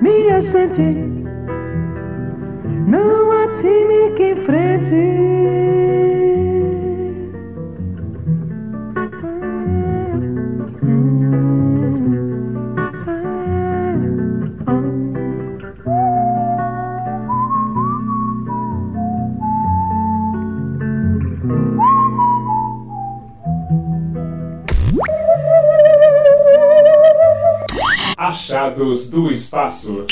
Minha 0.02 0.40
gente. 0.40 1.04
Não 2.88 3.30
há 3.30 3.48
time 3.54 4.12
que 4.16 4.32
enfrente. 4.32 5.67
Achados 28.88 29.10
do 29.10 29.30
espaço. 29.30 30.06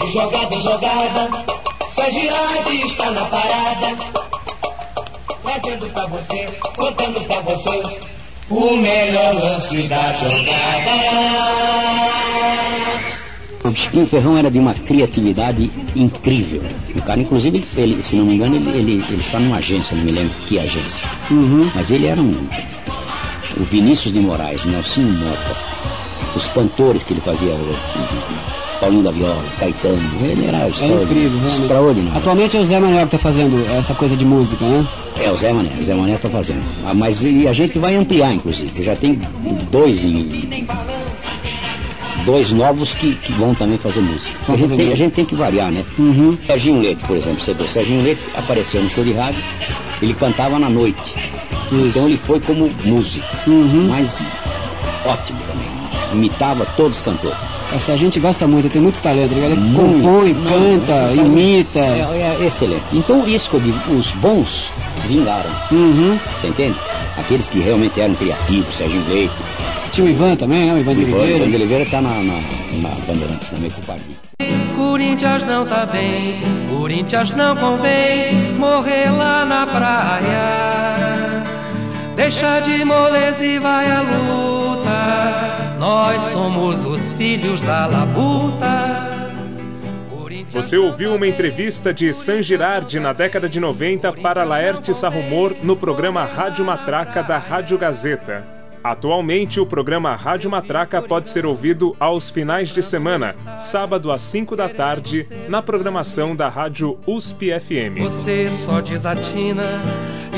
De 0.00 0.12
jogada 0.12 0.54
em 0.54 0.62
jogada, 0.62 1.30
só 1.94 2.10
girarde 2.10 2.82
está 2.82 3.10
na 3.12 3.24
parada. 3.26 3.96
Trazendo 5.42 5.86
pra 5.92 6.06
você, 6.06 6.46
contando 6.60 7.20
pra 7.26 7.40
você, 7.42 8.00
o 8.50 8.76
melhor 8.76 9.34
lance 9.34 9.82
da 9.82 10.12
jogada. 10.14 10.56
O 13.68 13.74
Chiquinho 13.76 14.06
Ferrão 14.06 14.36
era 14.36 14.50
de 14.50 14.58
uma 14.58 14.72
criatividade 14.74 15.70
incrível. 15.94 16.62
O 16.94 17.02
cara, 17.02 17.20
inclusive, 17.20 17.62
ele, 17.76 18.02
se 18.02 18.16
não 18.16 18.24
me 18.24 18.34
engano, 18.34 18.56
ele, 18.56 18.68
ele, 18.70 18.92
ele 19.08 19.20
está 19.20 19.38
numa 19.38 19.56
agência, 19.56 19.96
não 19.96 20.04
me 20.04 20.12
lembro 20.12 20.32
que 20.46 20.58
agência. 20.58 21.08
Mas 21.74 21.90
ele 21.90 22.06
era 22.06 22.20
um. 22.20 22.34
O 23.58 23.64
Vinícius 23.64 24.12
de 24.12 24.20
Moraes, 24.20 24.64
Nelsinho 24.64 25.10
Mota, 25.12 25.56
os 26.36 26.46
cantores 26.48 27.02
que 27.02 27.14
ele 27.14 27.20
fazia, 27.22 27.54
Paulinho 28.80 29.02
da 29.02 29.10
Viola, 29.10 29.42
Caetano, 29.58 29.98
ele 30.22 30.44
era 30.46 30.58
É 30.58 30.68
extraordinário. 30.68 31.04
incrível, 31.04 31.48
extraordinário. 31.62 32.18
Atualmente 32.18 32.56
é 32.56 32.60
o 32.60 32.64
Zé 32.66 32.78
Manuel 32.78 33.06
que 33.08 33.16
está 33.16 33.18
fazendo 33.18 33.66
essa 33.78 33.94
coisa 33.94 34.14
de 34.14 34.24
música, 34.24 34.62
né? 34.66 34.86
É, 35.18 35.30
o 35.30 35.36
Zé 35.38 35.50
Mané, 35.50 35.70
o 35.80 35.82
Zé 35.82 35.94
Mané 35.94 36.14
está 36.16 36.28
fazendo. 36.28 36.62
Ah, 36.84 36.92
Mas 36.92 37.22
e 37.22 37.48
a 37.48 37.52
gente 37.54 37.78
vai 37.78 37.96
ampliar, 37.96 38.34
inclusive. 38.34 38.82
Já 38.84 38.94
tem 38.94 39.18
dois 39.70 39.98
em- 40.04 40.28
dois 42.26 42.50
novos 42.52 42.92
que, 42.94 43.14
que 43.14 43.32
vão 43.32 43.54
também 43.54 43.78
fazer 43.78 44.00
música. 44.00 44.36
A 44.42 44.46
Vão 44.48 44.58
gente, 44.58 44.76
tem, 44.76 44.92
a 44.92 44.96
gente 44.96 45.12
tem 45.14 45.24
que 45.24 45.34
variar, 45.34 45.70
né? 45.70 45.82
Uhum. 45.98 46.36
Serginho 46.46 46.82
Leite, 46.82 47.02
por 47.04 47.16
exemplo, 47.16 47.40
você 47.40 47.54
vê, 47.54 47.66
Serginho 47.68 48.02
Leite 48.02 48.20
apareceu 48.36 48.82
no 48.82 48.90
show 48.90 49.02
de 49.04 49.12
rádio, 49.12 49.42
ele 50.02 50.12
cantava 50.12 50.58
na 50.58 50.68
noite. 50.68 51.14
Então 51.72 52.06
ele 52.06 52.18
foi 52.26 52.38
como 52.40 52.70
músico, 52.84 53.24
Uhum. 53.46 53.86
mas 53.88 54.20
ótimo 55.04 55.38
também. 55.46 55.66
Imitava 56.12 56.66
todos 56.76 56.98
os 56.98 57.02
cantores. 57.02 57.36
Essa 57.72 57.92
a 57.92 57.96
gente 57.96 58.20
gosta 58.20 58.46
muito, 58.46 58.68
tem 58.70 58.80
muito 58.80 59.00
talento. 59.02 59.32
Ele 59.32 59.56
Muito. 59.56 60.02
compõe, 60.02 60.32
Não, 60.32 60.44
canta, 60.44 61.14
não, 61.14 61.26
imita. 61.26 61.80
É, 61.80 62.36
é 62.40 62.46
excelente. 62.46 62.84
Então 62.92 63.26
isso 63.26 63.50
que 63.50 63.56
eu 63.56 63.60
digo, 63.60 63.78
os 63.92 64.10
bons 64.12 64.64
vingaram. 65.08 65.50
Uhum. 65.72 66.16
Você 66.40 66.46
entende? 66.48 66.76
Aqueles 67.16 67.46
que 67.46 67.58
realmente 67.60 68.00
eram 68.00 68.14
criativos, 68.14 68.72
Serginho 68.76 69.04
Leite. 69.08 69.34
Tinha 69.96 70.08
o 70.08 70.10
Ivan 70.10 70.36
também, 70.36 70.66
né? 70.66 70.74
O 70.74 70.78
Ivan 70.78 70.94
de 70.94 71.00
Ivan, 71.00 71.16
Oliveira. 71.16 71.36
Ivan 71.38 71.48
de 71.48 71.56
Oliveira 71.56 71.84
está 71.84 72.02
na, 72.02 72.10
na, 72.10 72.34
na 72.82 72.90
Bandeirantes 73.06 73.48
também 73.48 73.70
com 73.70 73.80
o 73.80 73.84
Pardinho. 73.84 74.16
Corinthians 74.76 75.42
não 75.44 75.66
tá 75.66 75.86
bem, 75.86 76.38
Corinthians 76.68 77.30
não 77.30 77.56
convém 77.56 78.52
morrer 78.58 79.10
lá 79.10 79.46
na 79.46 79.66
praia. 79.66 81.46
Deixa 82.14 82.60
de 82.60 82.84
moleza 82.84 83.42
e 83.42 83.58
vai 83.58 83.90
à 83.90 84.02
luta. 84.02 85.78
Nós 85.78 86.20
somos 86.24 86.84
os 86.84 87.12
filhos 87.12 87.62
da 87.62 87.86
labuta. 87.86 89.16
Você 90.50 90.76
ouviu 90.76 91.14
uma 91.14 91.26
entrevista 91.26 91.94
de 91.94 92.12
San 92.12 92.42
Girardi 92.42 93.00
na 93.00 93.14
década 93.14 93.48
de 93.48 93.58
90 93.58 94.12
para 94.12 94.44
Laerte 94.44 94.94
Sarrumor 94.94 95.56
no 95.62 95.74
programa 95.74 96.22
Rádio 96.24 96.66
Matraca 96.66 97.22
da 97.22 97.38
Rádio 97.38 97.78
Gazeta. 97.78 98.55
Atualmente, 98.86 99.58
o 99.58 99.66
programa 99.66 100.14
Rádio 100.14 100.48
Matraca 100.48 101.02
pode 101.02 101.28
ser 101.28 101.44
ouvido 101.44 101.96
aos 101.98 102.30
finais 102.30 102.68
de 102.68 102.80
semana, 102.80 103.34
sábado 103.58 104.12
às 104.12 104.22
5 104.22 104.54
da 104.54 104.68
tarde, 104.68 105.26
na 105.48 105.60
programação 105.60 106.36
da 106.36 106.48
Rádio 106.48 106.96
USP 107.04 107.48
FM. 107.58 107.98
Você 107.98 108.48
só 108.48 108.80
desatina. 108.80 109.82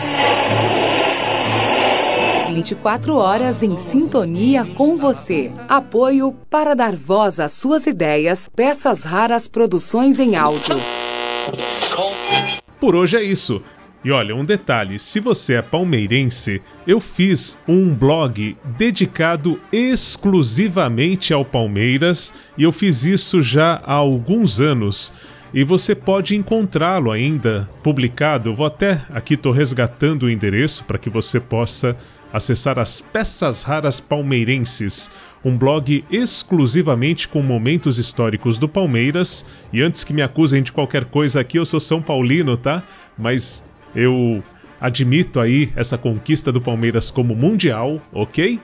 24 2.60 3.16
horas 3.16 3.64
em 3.64 3.78
sintonia 3.78 4.66
com 4.66 4.98
você. 4.98 5.50
Apoio 5.68 6.34
para 6.50 6.76
dar 6.76 6.94
voz 6.94 7.40
às 7.40 7.54
suas 7.54 7.88
ideias. 7.88 8.50
Peças 8.54 9.04
raras 9.04 9.48
produções 9.48 10.20
em 10.20 10.36
áudio. 10.36 10.76
Por 12.78 12.96
hoje 12.96 13.16
é 13.16 13.24
isso. 13.24 13.64
E 14.04 14.12
olha, 14.12 14.36
um 14.36 14.44
detalhe: 14.44 15.00
se 15.00 15.22
você 15.22 15.54
é 15.54 15.62
palmeirense, 15.62 16.62
eu 16.86 17.00
fiz 17.00 17.58
um 17.66 17.94
blog 17.94 18.58
dedicado 18.78 19.58
exclusivamente 19.72 21.34
ao 21.34 21.46
Palmeiras 21.46 22.34
e 22.58 22.64
eu 22.64 22.74
fiz 22.74 23.06
isso 23.06 23.42
já 23.42 23.82
há 23.86 23.94
alguns 23.94 24.60
anos. 24.60 25.14
E 25.54 25.64
você 25.64 25.96
pode 25.96 26.36
encontrá-lo 26.36 27.10
ainda 27.10 27.68
publicado. 27.82 28.54
Vou 28.54 28.66
até 28.66 29.02
aqui 29.10 29.34
estou 29.34 29.52
resgatando 29.52 30.24
o 30.24 30.30
endereço 30.30 30.84
para 30.84 31.00
que 31.00 31.10
você 31.10 31.40
possa 31.40 31.98
acessar 32.32 32.78
as 32.78 33.02
Peças 33.02 33.64
Raras 33.64 34.00
Palmeirenses, 34.00 35.10
um 35.44 35.58
blog 35.58 36.04
exclusivamente 36.12 37.28
com 37.28 37.42
momentos 37.42 37.98
históricos 37.98 38.58
do 38.58 38.68
Palmeiras. 38.68 39.46
E 39.74 39.82
antes 39.82 40.04
que 40.04 40.14
me 40.14 40.22
acusem 40.22 40.62
de 40.62 40.72
qualquer 40.72 41.06
coisa 41.06 41.40
aqui, 41.40 41.58
eu 41.58 41.66
sou 41.66 41.80
São 41.80 42.02
Paulino, 42.02 42.58
tá? 42.58 42.84
Mas 43.18 43.68
eu 43.96 44.44
admito 44.80 45.40
aí 45.40 45.72
essa 45.76 45.98
conquista 45.98 46.52
do 46.52 46.62
Palmeiras 46.62 47.12
como 47.12 47.36
mundial, 47.36 48.02
ok? 48.12 48.60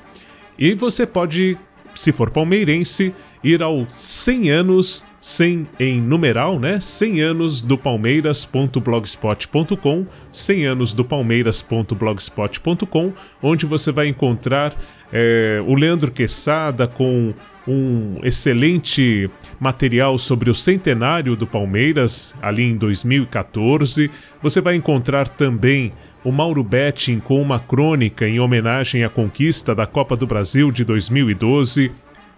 E 0.57 0.73
você 0.73 1.05
pode, 1.05 1.57
se 1.93 2.11
for 2.11 2.29
palmeirense, 2.29 3.13
ir 3.43 3.61
aos 3.61 3.91
100 3.91 4.51
anos, 4.51 5.05
100 5.25 5.67
em 5.79 5.99
numeral, 5.99 6.59
né? 6.59 6.79
100 6.79 7.21
anos 7.21 7.63
do 7.63 7.79
palmeiras.blogspot.com, 7.79 10.05
100 10.31 10.65
anos 10.67 10.93
do 10.93 11.03
palmeiras.blogspot.com, 11.03 13.11
onde 13.41 13.65
você 13.65 13.91
vai 13.91 14.07
encontrar 14.07 14.79
é, 15.11 15.59
o 15.65 15.73
Leandro 15.73 16.11
Quesada 16.11 16.87
com 16.87 17.33
um 17.67 18.19
excelente 18.21 19.27
material 19.59 20.19
sobre 20.19 20.51
o 20.51 20.53
centenário 20.53 21.35
do 21.35 21.47
Palmeiras, 21.47 22.37
ali 22.39 22.61
em 22.61 22.77
2014. 22.77 24.11
Você 24.43 24.61
vai 24.61 24.75
encontrar 24.75 25.27
também 25.27 25.91
o 26.23 26.31
Mauro 26.31 26.63
Betting 26.63 27.19
com 27.19 27.41
uma 27.41 27.59
crônica 27.59 28.27
em 28.27 28.39
homenagem 28.39 29.03
à 29.03 29.09
conquista 29.09 29.73
da 29.73 29.87
Copa 29.87 30.15
do 30.15 30.27
Brasil 30.27 30.71
de 30.71 30.85
2012. 30.85 31.91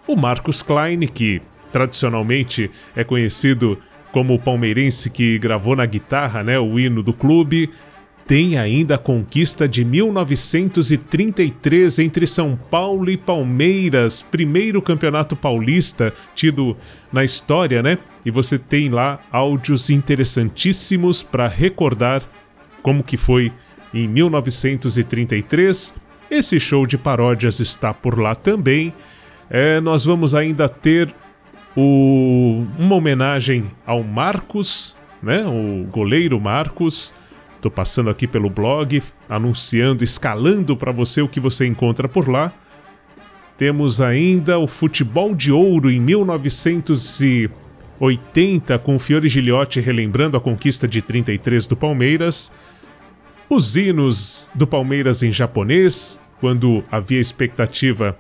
O 0.07 0.15
Marcos 0.15 0.63
Klein, 0.63 1.01
que 1.01 1.41
tradicionalmente 1.71 2.71
é 2.95 3.03
conhecido 3.03 3.77
como 4.11 4.33
o 4.33 4.39
palmeirense 4.39 5.09
que 5.09 5.37
gravou 5.37 5.73
na 5.75 5.85
guitarra 5.85 6.41
né, 6.43 6.57
o 6.59 6.79
hino 6.79 7.03
do 7.03 7.13
clube. 7.13 7.69
Tem 8.25 8.57
ainda 8.57 8.95
a 8.95 8.97
conquista 8.97 9.67
de 9.67 9.85
1933 9.85 11.99
entre 11.99 12.25
São 12.27 12.57
Paulo 12.57 13.09
e 13.09 13.15
Palmeiras, 13.15 14.21
primeiro 14.21 14.81
campeonato 14.81 15.33
paulista 15.35 16.13
tido 16.35 16.75
na 17.11 17.23
história, 17.23 17.81
né? 17.81 17.97
E 18.25 18.31
você 18.31 18.59
tem 18.59 18.89
lá 18.89 19.21
áudios 19.31 19.89
interessantíssimos 19.89 21.23
para 21.23 21.47
recordar 21.47 22.21
como 22.81 23.01
que 23.01 23.15
foi 23.15 23.53
em 23.93 24.09
1933. 24.09 25.95
Esse 26.29 26.59
show 26.59 26.85
de 26.85 26.97
paródias 26.97 27.61
está 27.61 27.93
por 27.93 28.19
lá 28.19 28.35
também. 28.35 28.93
É, 29.49 29.79
nós 29.79 30.03
vamos 30.03 30.35
ainda 30.35 30.67
ter 30.67 31.15
o, 31.77 32.65
uma 32.79 32.95
homenagem 32.95 33.69
ao 33.85 34.03
Marcos, 34.03 34.97
né? 35.21 35.45
O 35.45 35.85
goleiro 35.91 36.41
Marcos. 36.41 37.13
Tô 37.61 37.69
passando 37.69 38.09
aqui 38.09 38.25
pelo 38.25 38.49
blog, 38.49 39.03
anunciando, 39.29 40.03
escalando 40.03 40.75
para 40.75 40.91
você 40.91 41.21
o 41.21 41.27
que 41.27 41.39
você 41.39 41.67
encontra 41.67 42.09
por 42.09 42.27
lá. 42.27 42.51
Temos 43.57 44.01
ainda 44.01 44.57
o 44.57 44.65
Futebol 44.65 45.35
de 45.35 45.51
Ouro 45.51 45.91
em 45.91 45.99
1980, 45.99 48.79
com 48.79 48.97
Fiore 48.97 49.29
Giliotti 49.29 49.79
relembrando 49.79 50.35
a 50.35 50.41
conquista 50.41 50.87
de 50.87 51.03
33 51.03 51.67
do 51.67 51.75
Palmeiras. 51.75 52.51
Os 53.49 53.75
hinos 53.75 54.51
do 54.53 54.67
Palmeiras 54.67 55.23
em 55.23 55.31
japonês, 55.31 56.21
quando 56.39 56.83
havia 56.91 57.19
expectativa 57.19 58.15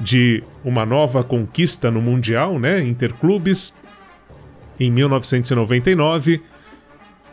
de 0.00 0.42
uma 0.64 0.84
nova 0.84 1.22
conquista 1.22 1.88
no 1.90 2.02
Mundial, 2.02 2.58
né? 2.58 2.82
Interclubes, 2.82 3.72
em 4.78 4.90
1999. 4.90 6.42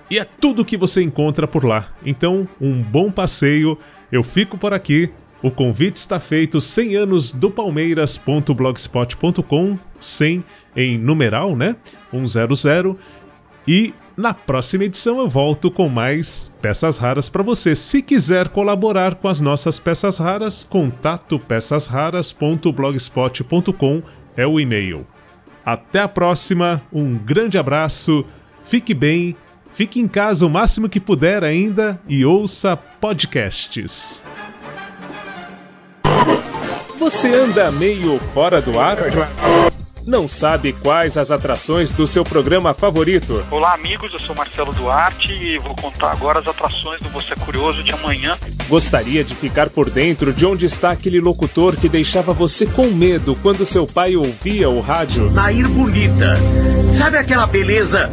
E 0.09 0.17
é 0.19 0.25
tudo 0.25 0.65
que 0.65 0.77
você 0.77 1.01
encontra 1.01 1.47
por 1.47 1.63
lá. 1.63 1.89
Então, 2.05 2.45
um 2.59 2.81
bom 2.81 3.09
passeio. 3.11 3.77
Eu 4.11 4.23
fico 4.23 4.57
por 4.57 4.73
aqui. 4.73 5.09
O 5.41 5.49
convite 5.49 5.95
está 5.95 6.19
feito 6.19 6.59
100 6.61 6.95
anos 6.97 7.31
do 7.31 7.49
palmeiras.blogspot.com, 7.49 9.79
100 9.99 10.43
em 10.75 10.99
numeral, 10.99 11.55
né? 11.55 11.75
100. 12.11 12.95
E 13.67 13.93
na 14.15 14.33
próxima 14.33 14.85
edição 14.85 15.19
eu 15.19 15.29
volto 15.29 15.69
com 15.71 15.89
mais 15.89 16.51
peças 16.61 16.97
raras 16.97 17.29
para 17.29 17.43
você. 17.43 17.75
Se 17.75 18.01
quiser 18.01 18.47
colaborar 18.49 19.15
com 19.15 19.27
as 19.27 19.39
nossas 19.39 19.77
peças 19.79 20.17
raras, 20.17 20.63
contato 20.63 21.37
peçasraras.blogspot.com 21.39 24.01
é 24.35 24.45
o 24.45 24.59
e-mail. 24.59 25.07
Até 25.65 25.99
a 25.99 26.07
próxima, 26.07 26.81
um 26.91 27.17
grande 27.17 27.57
abraço, 27.57 28.25
fique 28.63 28.93
bem, 28.93 29.35
fique 29.73 29.99
em 29.99 30.07
casa 30.07 30.45
o 30.45 30.49
máximo 30.49 30.89
que 30.89 30.99
puder 30.99 31.43
ainda 31.43 31.99
e 32.07 32.25
ouça 32.25 32.75
podcasts. 32.75 34.25
Você 36.97 37.33
anda 37.33 37.71
meio 37.71 38.19
fora 38.19 38.61
do 38.61 38.79
ar? 38.79 38.97
Não 40.05 40.27
sabe 40.27 40.73
quais 40.73 41.17
as 41.17 41.29
atrações 41.29 41.91
do 41.91 42.07
seu 42.07 42.23
programa 42.23 42.73
favorito? 42.73 43.45
Olá, 43.51 43.73
amigos. 43.73 44.13
Eu 44.13 44.19
sou 44.19 44.35
Marcelo 44.35 44.73
Duarte 44.73 45.31
e 45.31 45.59
vou 45.59 45.75
contar 45.75 46.11
agora 46.11 46.39
as 46.39 46.47
atrações 46.47 46.99
do 47.01 47.09
Você 47.09 47.35
Curioso 47.35 47.83
de 47.83 47.91
amanhã. 47.91 48.35
Gostaria 48.67 49.23
de 49.23 49.35
ficar 49.35 49.69
por 49.69 49.89
dentro 49.89 50.33
de 50.33 50.45
onde 50.45 50.65
está 50.65 50.91
aquele 50.91 51.19
locutor 51.19 51.75
que 51.75 51.87
deixava 51.87 52.33
você 52.33 52.65
com 52.65 52.87
medo 52.87 53.37
quando 53.41 53.65
seu 53.65 53.85
pai 53.85 54.15
ouvia 54.15 54.69
o 54.69 54.79
rádio? 54.79 55.29
Nair 55.31 55.69
Bonita. 55.69 56.35
Sabe 56.93 57.17
aquela 57.17 57.45
beleza 57.45 58.09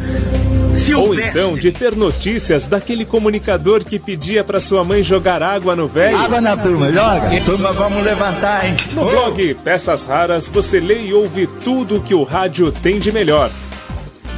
Ou 0.97 1.13
então 1.13 1.55
de 1.55 1.71
ter 1.71 1.95
notícias 1.95 2.65
daquele 2.65 3.05
comunicador 3.05 3.83
que 3.83 3.99
pedia 3.99 4.43
para 4.43 4.59
sua 4.59 4.83
mãe 4.83 5.03
jogar 5.03 5.41
água 5.41 5.75
no 5.75 5.87
velho? 5.87 6.17
Água 6.17 6.41
na 6.41 6.57
turma, 6.57 6.91
joga. 6.91 7.35
E 7.35 7.41
turma, 7.41 7.71
vamos 7.73 8.03
levantar, 8.03 8.65
hein? 8.65 8.75
No 8.93 9.05
blog 9.05 9.53
Peças 9.55 10.05
Raras 10.05 10.47
você 10.47 10.79
lê 10.79 11.07
e 11.07 11.13
ouve 11.13 11.47
tudo 11.63 11.97
o 11.97 12.01
que 12.01 12.13
o 12.13 12.23
rádio 12.23 12.71
tem 12.71 12.99
de 12.99 13.11
melhor. 13.11 13.49